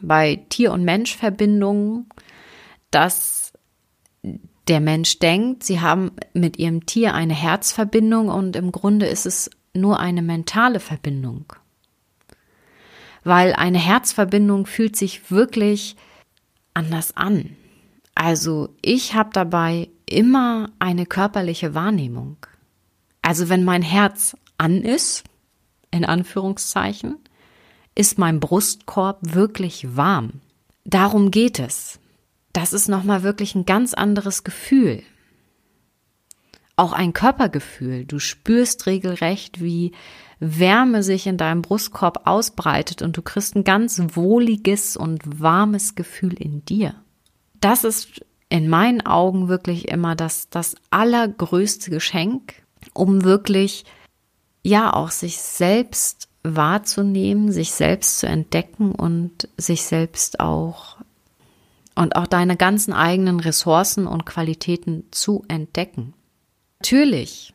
bei 0.00 0.44
Tier- 0.50 0.72
und 0.72 0.84
Mensch-Verbindungen, 0.84 2.06
dass 2.90 3.52
der 4.68 4.80
Mensch 4.80 5.18
denkt, 5.18 5.64
sie 5.64 5.80
haben 5.80 6.12
mit 6.34 6.58
ihrem 6.58 6.84
Tier 6.84 7.14
eine 7.14 7.34
Herzverbindung 7.34 8.28
und 8.28 8.56
im 8.56 8.72
Grunde 8.72 9.06
ist 9.06 9.26
es 9.26 9.50
nur 9.72 9.98
eine 10.00 10.22
mentale 10.22 10.80
Verbindung 10.80 11.52
weil 13.24 13.54
eine 13.54 13.78
Herzverbindung 13.78 14.66
fühlt 14.66 14.96
sich 14.96 15.30
wirklich 15.30 15.96
anders 16.74 17.16
an. 17.16 17.56
Also 18.14 18.68
ich 18.82 19.14
habe 19.14 19.30
dabei 19.32 19.88
immer 20.06 20.70
eine 20.78 21.06
körperliche 21.06 21.74
Wahrnehmung. 21.74 22.36
Also 23.22 23.48
wenn 23.48 23.64
mein 23.64 23.82
Herz 23.82 24.36
an 24.58 24.82
ist, 24.82 25.24
in 25.90 26.04
Anführungszeichen, 26.04 27.16
ist 27.94 28.18
mein 28.18 28.40
Brustkorb 28.40 29.18
wirklich 29.22 29.96
warm. 29.96 30.40
Darum 30.84 31.30
geht 31.30 31.58
es. 31.58 31.98
Das 32.52 32.72
ist 32.72 32.88
nochmal 32.88 33.22
wirklich 33.22 33.54
ein 33.54 33.64
ganz 33.64 33.94
anderes 33.94 34.44
Gefühl. 34.44 35.02
Auch 36.76 36.92
ein 36.92 37.12
Körpergefühl. 37.12 38.04
Du 38.04 38.18
spürst 38.18 38.86
regelrecht, 38.86 39.62
wie 39.62 39.92
Wärme 40.40 41.02
sich 41.02 41.26
in 41.26 41.36
deinem 41.36 41.62
Brustkorb 41.62 42.26
ausbreitet 42.26 43.02
und 43.02 43.16
du 43.16 43.22
kriegst 43.22 43.56
ein 43.56 43.64
ganz 43.64 44.00
wohliges 44.14 44.96
und 44.96 45.40
warmes 45.40 45.94
Gefühl 45.94 46.34
in 46.34 46.64
dir. 46.64 46.94
Das 47.60 47.84
ist 47.84 48.24
in 48.48 48.68
meinen 48.68 49.04
Augen 49.04 49.48
wirklich 49.48 49.88
immer 49.88 50.14
das, 50.14 50.48
das 50.48 50.76
allergrößte 50.90 51.90
Geschenk, 51.90 52.54
um 52.92 53.24
wirklich, 53.24 53.84
ja, 54.62 54.92
auch 54.92 55.10
sich 55.10 55.38
selbst 55.38 56.28
wahrzunehmen, 56.42 57.50
sich 57.50 57.72
selbst 57.72 58.18
zu 58.18 58.26
entdecken 58.26 58.92
und 58.92 59.48
sich 59.56 59.84
selbst 59.84 60.40
auch 60.40 60.98
und 61.94 62.16
auch 62.16 62.26
deine 62.26 62.56
ganzen 62.56 62.92
eigenen 62.92 63.40
Ressourcen 63.40 64.06
und 64.06 64.26
Qualitäten 64.26 65.04
zu 65.10 65.44
entdecken. 65.48 66.12
Natürlich 66.80 67.53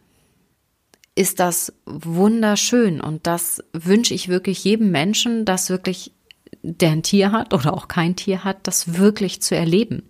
ist 1.19 1.41
das 1.41 1.73
wunderschön 1.85 3.01
und 3.01 3.27
das 3.27 3.61
wünsche 3.73 4.13
ich 4.13 4.29
wirklich 4.29 4.63
jedem 4.63 4.89
Menschen, 4.89 5.43
dass 5.43 5.69
wirklich 5.69 6.13
der 6.61 6.91
ein 6.91 7.03
Tier 7.03 7.33
hat 7.33 7.53
oder 7.53 7.73
auch 7.73 7.89
kein 7.89 8.15
Tier 8.15 8.45
hat, 8.45 8.59
das 8.63 8.97
wirklich 8.97 9.41
zu 9.41 9.53
erleben. 9.53 10.03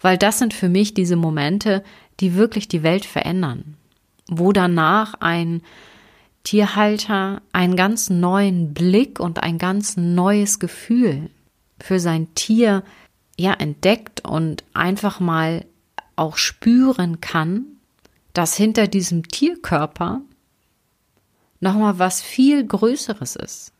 Weil 0.00 0.18
das 0.18 0.40
sind 0.40 0.52
für 0.52 0.68
mich 0.68 0.94
diese 0.94 1.14
Momente, 1.14 1.84
die 2.18 2.34
wirklich 2.34 2.66
die 2.66 2.82
Welt 2.82 3.04
verändern. 3.04 3.76
Wo 4.26 4.50
danach 4.50 5.14
ein 5.20 5.62
Tierhalter 6.42 7.40
einen 7.52 7.76
ganz 7.76 8.10
neuen 8.10 8.74
Blick 8.74 9.20
und 9.20 9.40
ein 9.40 9.58
ganz 9.58 9.96
neues 9.96 10.58
Gefühl 10.58 11.30
für 11.78 12.00
sein 12.00 12.34
Tier 12.34 12.82
ja 13.38 13.52
entdeckt 13.52 14.24
und 14.28 14.64
einfach 14.74 15.20
mal 15.20 15.66
auch 16.16 16.36
spüren 16.36 17.20
kann, 17.20 17.64
dass 18.32 18.56
hinter 18.56 18.88
diesem 18.88 19.28
Tierkörper 19.28 20.22
nochmal 21.60 21.98
was 21.98 22.22
viel 22.22 22.66
Größeres 22.66 23.36
ist. 23.36 23.72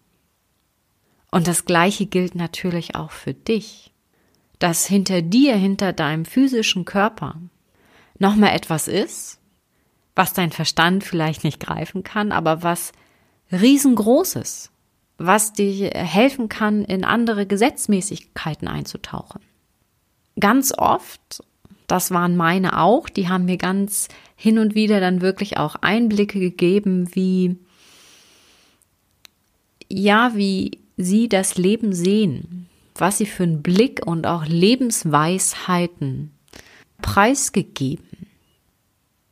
Und 1.31 1.47
das 1.47 1.65
Gleiche 1.65 2.07
gilt 2.07 2.35
natürlich 2.35 2.95
auch 2.95 3.11
für 3.11 3.35
dich, 3.35 3.93
dass 4.59 4.87
hinter 4.87 5.23
dir, 5.23 5.55
hinter 5.57 5.93
deinem 5.93 6.25
physischen 6.25 6.85
Körper 6.85 7.37
nochmal 8.19 8.55
etwas 8.55 8.89
ist, 8.89 9.39
was 10.15 10.33
dein 10.33 10.51
Verstand 10.51 11.05
vielleicht 11.05 11.45
nicht 11.45 11.61
greifen 11.61 12.03
kann, 12.03 12.33
aber 12.33 12.63
was 12.63 12.93
riesengroßes, 13.53 14.71
was 15.17 15.53
dir 15.53 15.91
helfen 15.91 16.49
kann, 16.49 16.85
in 16.85 17.05
andere 17.05 17.47
Gesetzmäßigkeiten 17.47 18.67
einzutauchen. 18.69 19.41
Ganz 20.41 20.73
oft, 20.77 21.43
das 21.87 22.11
waren 22.11 22.37
meine 22.37 22.81
auch, 22.81 23.09
die 23.09 23.29
haben 23.29 23.45
mir 23.45 23.59
ganz 23.59 24.09
hin 24.37 24.59
und 24.59 24.75
wieder 24.75 25.01
dann 25.01 25.21
wirklich 25.21 25.57
auch 25.57 25.77
Einblicke 25.77 26.39
gegeben, 26.41 27.15
wie, 27.15 27.57
ja, 29.89 30.33
wie 30.35 30.79
sie 30.97 31.29
das 31.29 31.57
Leben 31.57 31.93
sehen, 31.93 32.69
was 32.95 33.19
sie 33.19 33.27
für 33.27 33.45
einen 33.45 33.63
Blick 33.63 34.05
und 34.07 34.27
auch 34.27 34.45
Lebensweisheiten 34.45 36.33
preisgegeben. 37.01 38.05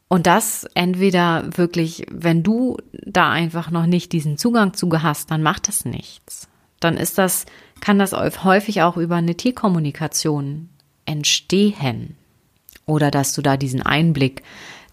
Und 0.08 0.26
das 0.26 0.64
entweder 0.74 1.56
wirklich, 1.56 2.06
wenn 2.10 2.42
du 2.42 2.76
da 2.92 3.30
einfach 3.30 3.70
noch 3.70 3.86
nicht 3.86 4.12
diesen 4.12 4.38
Zugang 4.38 4.72
zu 4.74 4.90
hast, 5.02 5.30
dann 5.30 5.42
macht 5.42 5.66
das 5.66 5.84
nichts. 5.84 6.48
Dann 6.78 6.96
ist 6.96 7.18
das, 7.18 7.44
kann 7.80 7.98
das 7.98 8.12
häufig 8.12 8.82
auch 8.82 8.96
über 8.96 9.16
eine 9.16 9.34
Tierkommunikation 9.34 10.68
entstehen. 11.06 12.16
Oder 12.84 13.10
dass 13.10 13.32
du 13.32 13.42
da 13.42 13.56
diesen 13.56 13.82
Einblick 13.82 14.42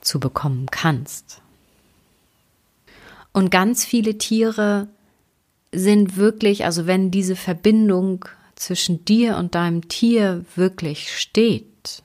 zu 0.02 0.20
bekommen 0.20 0.66
kannst. 0.72 1.42
Und 3.34 3.52
ganz 3.52 3.86
viele 3.86 4.18
Tiere 4.18 4.88
sind 5.74 6.18
wirklich, 6.18 6.66
also 6.66 6.88
wenn 6.88 7.12
diese 7.12 7.36
Verbindung 7.36 8.26
zwischen 8.56 9.06
dir 9.06 9.38
und 9.38 9.56
deinem 9.56 9.88
Tier 9.88 10.46
wirklich 10.56 11.18
steht, 11.18 12.04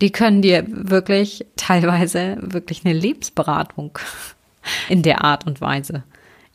die 0.00 0.10
können 0.10 0.42
dir 0.42 0.64
wirklich 0.68 1.46
teilweise 1.56 2.36
wirklich 2.40 2.84
eine 2.84 2.94
Lebensberatung 2.94 3.98
in 4.88 5.02
der 5.02 5.24
Art 5.24 5.46
und 5.46 5.60
Weise 5.60 6.04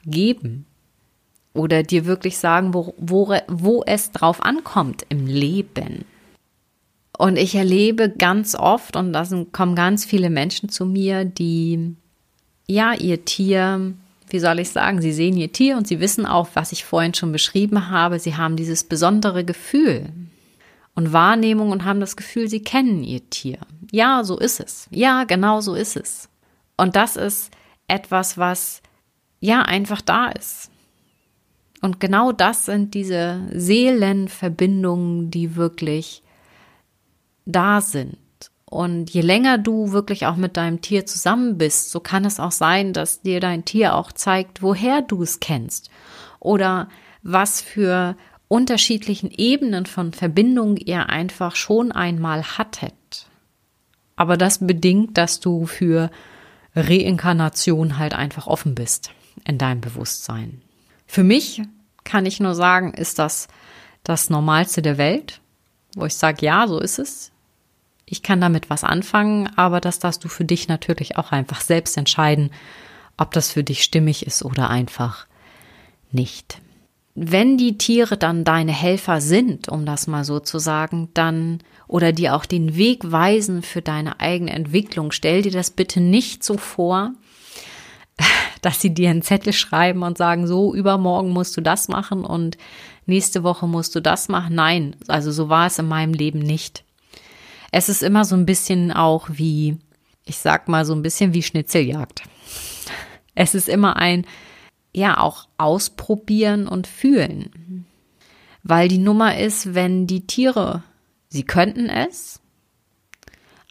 geben. 0.05 0.65
Oder 1.53 1.83
dir 1.83 2.05
wirklich 2.05 2.37
sagen, 2.37 2.73
wo, 2.73 2.95
wo, 2.97 3.35
wo 3.47 3.83
es 3.85 4.11
drauf 4.11 4.41
ankommt 4.41 5.05
im 5.09 5.27
Leben. 5.27 6.05
Und 7.15 7.37
ich 7.37 7.53
erlebe 7.53 8.09
ganz 8.09 8.55
oft, 8.55 8.95
und 8.95 9.13
da 9.13 9.23
kommen 9.51 9.75
ganz 9.75 10.03
viele 10.03 10.31
Menschen 10.31 10.69
zu 10.69 10.85
mir, 10.85 11.25
die 11.25 11.95
ja 12.67 12.93
ihr 12.93 13.23
Tier 13.23 13.93
wie 14.29 14.39
soll 14.39 14.59
ich 14.59 14.69
sagen, 14.69 15.01
sie 15.01 15.13
sehen 15.13 15.37
ihr 15.37 15.51
Tier 15.51 15.77
und 15.77 15.87
sie 15.87 15.99
wissen 15.99 16.25
auch, 16.25 16.49
was 16.53 16.71
ich 16.71 16.85
vorhin 16.85 17.13
schon 17.13 17.31
beschrieben 17.31 17.89
habe, 17.89 18.19
sie 18.19 18.35
haben 18.35 18.55
dieses 18.55 18.83
besondere 18.83 19.43
Gefühl 19.43 20.09
und 20.95 21.13
Wahrnehmung 21.13 21.71
und 21.71 21.85
haben 21.85 21.99
das 21.99 22.15
Gefühl, 22.15 22.47
sie 22.47 22.63
kennen 22.63 23.03
ihr 23.03 23.29
Tier. 23.29 23.59
Ja, 23.91 24.23
so 24.23 24.37
ist 24.37 24.59
es. 24.59 24.87
Ja, 24.91 25.23
genau 25.23 25.61
so 25.61 25.75
ist 25.75 25.97
es. 25.97 26.29
Und 26.77 26.95
das 26.95 27.15
ist 27.15 27.51
etwas, 27.87 28.37
was 28.37 28.81
ja 29.39 29.61
einfach 29.61 30.01
da 30.01 30.29
ist. 30.29 30.71
Und 31.81 31.99
genau 31.99 32.31
das 32.31 32.65
sind 32.65 32.93
diese 32.93 33.41
Seelenverbindungen, 33.51 35.31
die 35.31 35.55
wirklich 35.55 36.23
da 37.45 37.81
sind. 37.81 38.17
Und 38.73 39.11
je 39.11 39.21
länger 39.21 39.59
du 39.59 39.91
wirklich 39.91 40.25
auch 40.25 40.35
mit 40.35 40.57
deinem 40.57 40.81
Tier 40.81 41.05
zusammen 41.05 41.59
bist, 41.59 41.91
so 41.91 41.99
kann 41.99 42.25
es 42.25 42.39
auch 42.39 42.51
sein, 42.51 42.91
dass 42.91 43.21
dir 43.21 43.39
dein 43.39 43.65
Tier 43.65 43.93
auch 43.93 44.11
zeigt, 44.11 44.63
woher 44.63 45.03
du 45.03 45.21
es 45.21 45.39
kennst 45.39 45.91
oder 46.39 46.89
was 47.21 47.61
für 47.61 48.17
unterschiedlichen 48.47 49.29
Ebenen 49.29 49.85
von 49.85 50.11
Verbindung 50.11 50.77
ihr 50.77 51.07
einfach 51.09 51.55
schon 51.55 51.91
einmal 51.91 52.41
hattet. 52.57 53.27
Aber 54.15 54.37
das 54.37 54.65
bedingt, 54.65 55.19
dass 55.19 55.39
du 55.39 55.67
für 55.67 56.09
Reinkarnation 56.75 57.99
halt 57.99 58.15
einfach 58.15 58.47
offen 58.47 58.73
bist 58.73 59.11
in 59.45 59.59
deinem 59.59 59.81
Bewusstsein. 59.81 60.63
Für 61.05 61.23
mich 61.23 61.61
kann 62.05 62.25
ich 62.25 62.39
nur 62.39 62.55
sagen, 62.55 62.95
ist 62.95 63.19
das 63.19 63.49
das 64.03 64.31
Normalste 64.31 64.81
der 64.81 64.97
Welt, 64.97 65.41
wo 65.95 66.07
ich 66.07 66.15
sage, 66.15 66.43
ja, 66.43 66.67
so 66.67 66.79
ist 66.79 66.97
es 66.97 67.33
ich 68.05 68.21
kann 68.21 68.41
damit 68.41 68.69
was 68.69 68.83
anfangen, 68.83 69.49
aber 69.55 69.79
das 69.79 69.99
darfst 69.99 70.23
du 70.23 70.27
für 70.27 70.45
dich 70.45 70.67
natürlich 70.67 71.17
auch 71.17 71.31
einfach 71.31 71.61
selbst 71.61 71.97
entscheiden, 71.97 72.51
ob 73.17 73.31
das 73.31 73.51
für 73.51 73.63
dich 73.63 73.83
stimmig 73.83 74.25
ist 74.25 74.43
oder 74.43 74.69
einfach 74.69 75.27
nicht. 76.11 76.59
Wenn 77.15 77.57
die 77.57 77.77
Tiere 77.77 78.17
dann 78.17 78.43
deine 78.43 78.71
Helfer 78.71 79.21
sind, 79.21 79.69
um 79.69 79.85
das 79.85 80.07
mal 80.07 80.23
so 80.23 80.39
zu 80.39 80.57
sagen, 80.57 81.09
dann 81.13 81.59
oder 81.87 82.11
dir 82.11 82.35
auch 82.35 82.45
den 82.45 82.75
Weg 82.75 83.11
weisen 83.11 83.61
für 83.61 83.83
deine 83.83 84.19
eigene 84.19 84.51
Entwicklung, 84.51 85.11
stell 85.11 85.43
dir 85.43 85.51
das 85.51 85.69
bitte 85.69 86.01
nicht 86.01 86.43
so 86.43 86.57
vor, 86.57 87.13
dass 88.63 88.81
sie 88.81 88.93
dir 88.93 89.11
einen 89.11 89.21
Zettel 89.21 89.53
schreiben 89.53 90.01
und 90.01 90.17
sagen, 90.17 90.47
so 90.47 90.73
übermorgen 90.73 91.29
musst 91.29 91.55
du 91.55 91.61
das 91.61 91.87
machen 91.87 92.25
und 92.25 92.57
nächste 93.05 93.43
Woche 93.43 93.67
musst 93.67 93.93
du 93.95 94.01
das 94.01 94.27
machen. 94.27 94.55
Nein, 94.55 94.95
also 95.07 95.31
so 95.31 95.49
war 95.49 95.67
es 95.67 95.77
in 95.77 95.87
meinem 95.87 96.13
Leben 96.13 96.39
nicht. 96.39 96.83
Es 97.73 97.89
ist 97.89 98.03
immer 98.03 98.23
so 98.23 98.35
ein 98.35 98.45
bisschen 98.45 98.91
auch 98.91 99.29
wie, 99.31 99.79
ich 100.25 100.37
sag 100.37 100.67
mal 100.67 100.85
so 100.85 100.93
ein 100.93 101.01
bisschen 101.01 101.33
wie 101.33 101.41
Schnitzeljagd. 101.41 102.21
Es 103.33 103.55
ist 103.55 103.67
immer 103.67 103.95
ein, 103.95 104.27
ja, 104.93 105.17
auch 105.17 105.47
ausprobieren 105.57 106.67
und 106.67 106.85
fühlen. 106.85 107.87
Weil 108.61 108.89
die 108.89 108.99
Nummer 108.99 109.39
ist, 109.39 109.73
wenn 109.73 110.05
die 110.05 110.27
Tiere, 110.27 110.83
sie 111.29 111.41
könnten 111.45 111.89
es, 111.89 112.41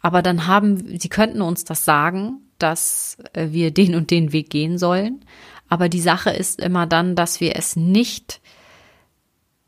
aber 0.01 0.21
dann 0.21 0.47
haben, 0.47 0.99
sie 0.99 1.07
könnten 1.07 1.41
uns 1.41 1.63
das 1.63 1.85
sagen, 1.85 2.41
dass 2.57 3.15
äh, 3.31 3.51
wir 3.51 3.71
den 3.71 3.95
und 3.95 4.11
den 4.11 4.33
Weg 4.33 4.49
gehen 4.49 4.77
sollen. 4.77 5.23
Aber 5.69 5.87
die 5.87 6.01
Sache 6.01 6.31
ist 6.31 6.59
immer 6.59 6.87
dann, 6.87 7.15
dass 7.15 7.39
wir 7.39 7.55
es 7.55 7.77
nicht 7.77 8.41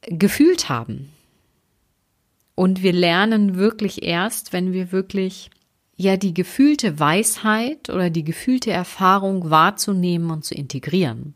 gefühlt 0.01 0.67
haben. 0.67 1.14
Und 2.55 2.83
wir 2.83 2.93
lernen 2.93 3.55
wirklich 3.55 4.03
erst, 4.03 4.53
wenn 4.53 4.71
wir 4.71 4.91
wirklich 4.91 5.49
ja 5.97 6.17
die 6.17 6.33
gefühlte 6.33 6.99
Weisheit 6.99 7.89
oder 7.89 8.09
die 8.09 8.23
gefühlte 8.23 8.71
Erfahrung 8.71 9.49
wahrzunehmen 9.49 10.31
und 10.31 10.45
zu 10.45 10.55
integrieren. 10.55 11.33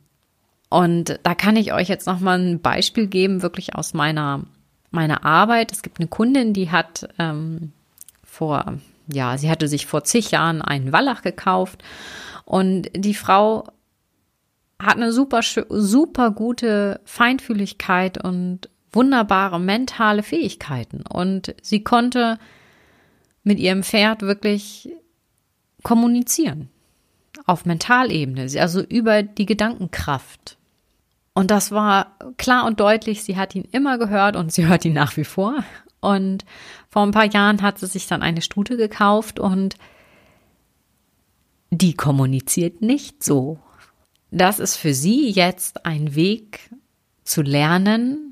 Und 0.70 1.20
da 1.24 1.36
kann 1.36 1.56
ich 1.56 1.74
euch 1.74 1.90
jetzt 1.90 2.08
noch 2.08 2.20
mal 2.20 2.40
ein 2.40 2.62
Beispiel 2.62 3.08
geben, 3.08 3.42
wirklich 3.42 3.76
aus 3.76 3.94
meiner 3.94 4.44
meiner 4.92 5.24
Arbeit. 5.24 5.72
Es 5.72 5.84
gibt 5.84 6.00
eine 6.00 6.08
Kundin, 6.08 6.54
die 6.54 6.72
hat 6.72 7.08
ähm, 7.20 7.74
vor 8.24 8.80
ja, 9.12 9.38
sie 9.38 9.50
hatte 9.50 9.68
sich 9.68 9.86
vor 9.86 10.04
zig 10.04 10.32
Jahren 10.32 10.62
einen 10.62 10.92
Wallach 10.92 11.22
gekauft 11.22 11.84
und 12.46 12.90
die 12.96 13.16
Frau 13.16 13.66
hat 14.82 14.96
eine 14.96 15.12
super, 15.12 15.42
super 15.70 16.32
gute 16.32 17.02
Feinfühligkeit 17.06 18.24
und 18.24 18.70
wunderbare 18.92 19.60
mentale 19.60 20.24
Fähigkeiten. 20.24 21.04
Und 21.08 21.56
sie 21.62 21.84
konnte 21.84 22.40
mit 23.44 23.60
ihrem 23.60 23.84
Pferd 23.84 24.22
wirklich 24.22 24.90
kommunizieren. 25.84 26.70
Auf 27.46 27.66
Mentalebene, 27.66 28.48
also 28.60 28.82
über 28.82 29.24
die 29.24 29.46
Gedankenkraft. 29.46 30.58
Und 31.34 31.52
das 31.52 31.72
war 31.72 32.18
klar 32.38 32.66
und 32.66 32.80
deutlich, 32.80 33.24
sie 33.24 33.38
hat 33.38 33.56
ihn 33.56 33.68
immer 33.72 33.98
gehört 33.98 34.36
und 34.36 34.52
sie 34.52 34.68
hört 34.68 34.86
ihn 34.86 34.94
nach 34.94 35.16
wie 35.18 35.24
vor. 35.24 35.64
Und 36.02 36.46
vor 36.90 37.04
ein 37.04 37.12
paar 37.12 37.32
Jahren 37.32 37.62
hat 37.62 37.80
sie 37.80 37.88
sich 37.88 38.08
dann 38.08 38.22
eine 38.22 38.42
Stute 38.42 38.78
gekauft 38.78 39.40
und 39.40 39.76
die 41.72 41.94
kommuniziert 41.94 42.82
nicht 42.82 43.24
so. 43.24 43.60
Das 44.32 44.60
ist 44.60 44.76
für 44.76 44.94
sie 44.94 45.30
jetzt 45.30 45.86
ein 45.86 46.16
Weg 46.16 46.70
zu 47.24 47.42
lernen, 47.42 48.29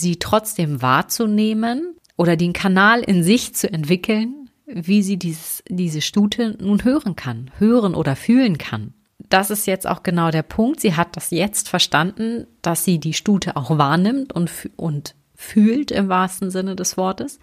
sie 0.00 0.16
trotzdem 0.16 0.82
wahrzunehmen 0.82 1.96
oder 2.16 2.36
den 2.36 2.52
Kanal 2.52 3.00
in 3.00 3.22
sich 3.22 3.54
zu 3.54 3.72
entwickeln, 3.72 4.50
wie 4.66 5.02
sie 5.02 5.16
dieses, 5.16 5.62
diese 5.68 6.00
Stute 6.00 6.56
nun 6.60 6.84
hören 6.84 7.16
kann, 7.16 7.50
hören 7.58 7.94
oder 7.94 8.16
fühlen 8.16 8.58
kann. 8.58 8.94
Das 9.28 9.50
ist 9.50 9.66
jetzt 9.66 9.86
auch 9.86 10.02
genau 10.02 10.30
der 10.30 10.42
Punkt. 10.42 10.80
Sie 10.80 10.94
hat 10.94 11.16
das 11.16 11.30
jetzt 11.30 11.68
verstanden, 11.68 12.46
dass 12.62 12.84
sie 12.84 12.98
die 12.98 13.14
Stute 13.14 13.56
auch 13.56 13.76
wahrnimmt 13.76 14.32
und, 14.32 14.50
und 14.76 15.14
fühlt 15.34 15.90
im 15.90 16.08
wahrsten 16.08 16.50
Sinne 16.50 16.76
des 16.76 16.96
Wortes. 16.96 17.38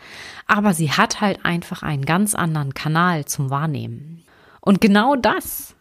Aber 0.48 0.74
sie 0.74 0.91
hat 0.91 1.22
halt 1.22 1.46
einfach 1.46 1.84
einen 1.84 2.06
ganz 2.06 2.36
anderen 2.36 2.74
Kanal 2.74 3.26
zum 3.26 3.50
Wahrnehmen. 3.50 4.24
Und 4.62 4.82
genau 4.82 5.15
das 5.15 5.76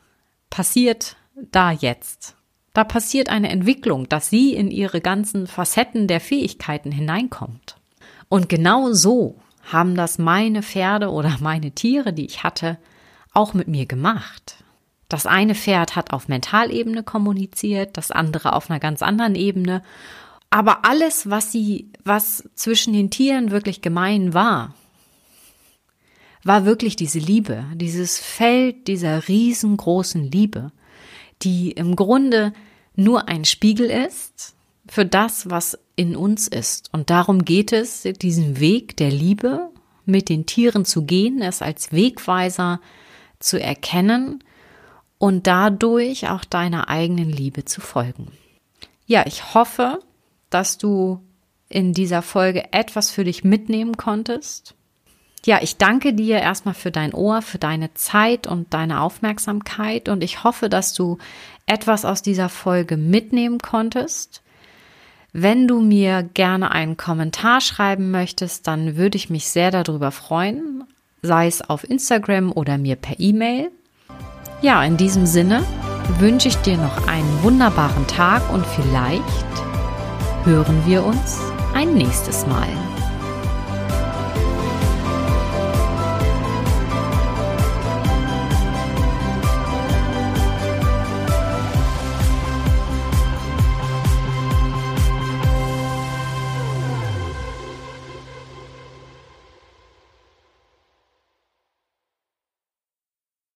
passiert 0.51 1.17
da 1.35 1.73
jetzt. 1.73 2.37
Da 2.75 2.85
passiert 2.85 3.29
eine 3.29 3.51
Entwicklung, 3.51 4.09
dass 4.09 4.29
sie 4.29 4.53
in 4.53 4.71
ihre 4.71 5.01
ganzen 5.01 5.47
Facetten 5.47 6.09
der 6.09 6.21
Fähigkeiten 6.21 6.93
hineinkommt. 6.93 7.77
Und 8.29 8.49
genau 8.49 8.93
so 8.93 9.37
haben 9.63 9.95
das 9.95 10.19
meine 10.19 10.63
Pferde 10.63 11.11
oder 11.11 11.37
meine 11.41 11.71
Tiere, 11.71 12.13
die 12.13 12.27
ich 12.27 12.43
hatte, 12.43 12.79
auch 13.33 13.55
mit 13.55 13.69
mir 13.69 13.87
gemacht. 13.87 14.57
Das 15.09 15.25
eine 15.25 15.55
Pferd 15.55 15.95
hat 15.95 16.13
auf 16.13 16.27
Mentalebene 16.27 17.05
kommuniziert, 17.05 17.97
das 17.97 18.11
andere 18.11 18.55
auf 18.55 18.69
einer 18.69 18.81
ganz 18.81 19.03
anderen 19.03 19.37
Ebene. 19.37 19.83
Aber 20.51 20.85
alles, 20.85 21.31
was 21.31 21.53
sie, 21.53 21.91
was 22.05 22.49
zwischen 22.57 22.93
den 22.93 23.11
Tieren 23.11 23.53
wirklich 23.53 23.83
gemein 23.83 24.35
war, 24.35 24.75
war 26.43 26.65
wirklich 26.65 26.97
diese 26.97 27.21
Liebe, 27.21 27.65
dieses 27.75 28.19
Feld 28.19 28.89
dieser 28.89 29.29
riesengroßen 29.29 30.31
Liebe, 30.31 30.73
die 31.43 31.71
im 31.71 31.97
Grunde 31.97 32.53
nur 32.97 33.29
ein 33.29 33.45
Spiegel 33.45 33.91
ist 33.91 34.55
für 34.89 35.07
das, 35.07 35.51
was 35.51 35.79
in 35.97 36.17
uns 36.17 36.49
ist. 36.49 36.93
Und 36.93 37.11
darum 37.11 37.45
geht 37.45 37.73
es, 37.73 38.03
diesen 38.03 38.61
Weg 38.61 38.97
der 38.97 39.11
Liebe 39.11 39.71
mit 40.05 40.29
den 40.29 40.47
Tieren 40.47 40.85
zu 40.85 41.05
gehen, 41.05 41.41
es 41.41 41.63
als 41.63 41.93
Wegweiser 41.93 42.81
zu 43.39 43.61
erkennen 43.61 44.43
und 45.19 45.47
dadurch 45.47 46.29
auch 46.29 46.45
deiner 46.45 46.89
eigenen 46.89 47.31
Liebe 47.31 47.65
zu 47.65 47.81
folgen. 47.81 48.29
Ja, 49.07 49.25
ich 49.27 49.55
hoffe, 49.55 50.01
dass 50.51 50.79
du 50.79 51.21
in 51.69 51.93
dieser 51.93 52.23
Folge 52.23 52.73
etwas 52.73 53.11
für 53.11 53.25
dich 53.25 53.45
mitnehmen 53.45 53.97
konntest 53.97 54.75
ja, 55.47 55.59
ich 55.63 55.77
danke 55.77 56.15
dir 56.15 56.39
erstmal 56.39 56.75
für 56.75 56.91
dein 56.91 57.13
Ohr, 57.13 57.43
für 57.43 57.59
deine 57.59 57.93
Zeit 57.95 58.47
und 58.47 58.73
deine 58.73 59.01
Aufmerksamkeit 59.01 60.09
und 60.09 60.23
ich 60.23 60.45
hoffe, 60.45 60.69
dass 60.69 60.95
du 60.95 61.19
etwas 61.67 62.05
aus 62.05 62.23
dieser 62.23 62.49
Folge 62.49 62.97
mitnehmen 62.97 63.59
konntest. 63.59 64.43
Wenn 65.33 65.67
du 65.67 65.81
mir 65.81 66.23
gerne 66.23 66.71
einen 66.71 66.97
Kommentar 66.97 67.61
schreiben 67.61 68.11
möchtest, 68.11 68.67
dann 68.67 68.97
würde 68.97 69.17
ich 69.17 69.31
mich 69.31 69.49
sehr 69.49 69.71
darüber 69.71 70.13
freuen, 70.13 70.85
sei 71.23 71.47
es 71.47 71.61
auf 71.61 71.89
Instagram 71.89 72.53
oder 72.53 72.79
mir 72.79 72.97
per 72.97 73.19
E-Mail. 73.19 73.71
Ja, 74.63 74.83
in 74.85 74.97
diesem 74.97 75.27
Sinne 75.27 75.65
wünsche 76.19 76.49
ich 76.49 76.57
dir 76.59 76.77
noch 76.77 77.09
einen 77.09 77.43
wunderbaren 77.43 78.07
Tag 78.07 78.43
und 78.53 78.65
vielleicht 78.65 79.25
hören 80.45 80.87
wir 80.87 81.05
uns 81.05 81.41
ein 81.75 81.95
nächstes 81.95 82.47
Mal. 82.47 82.94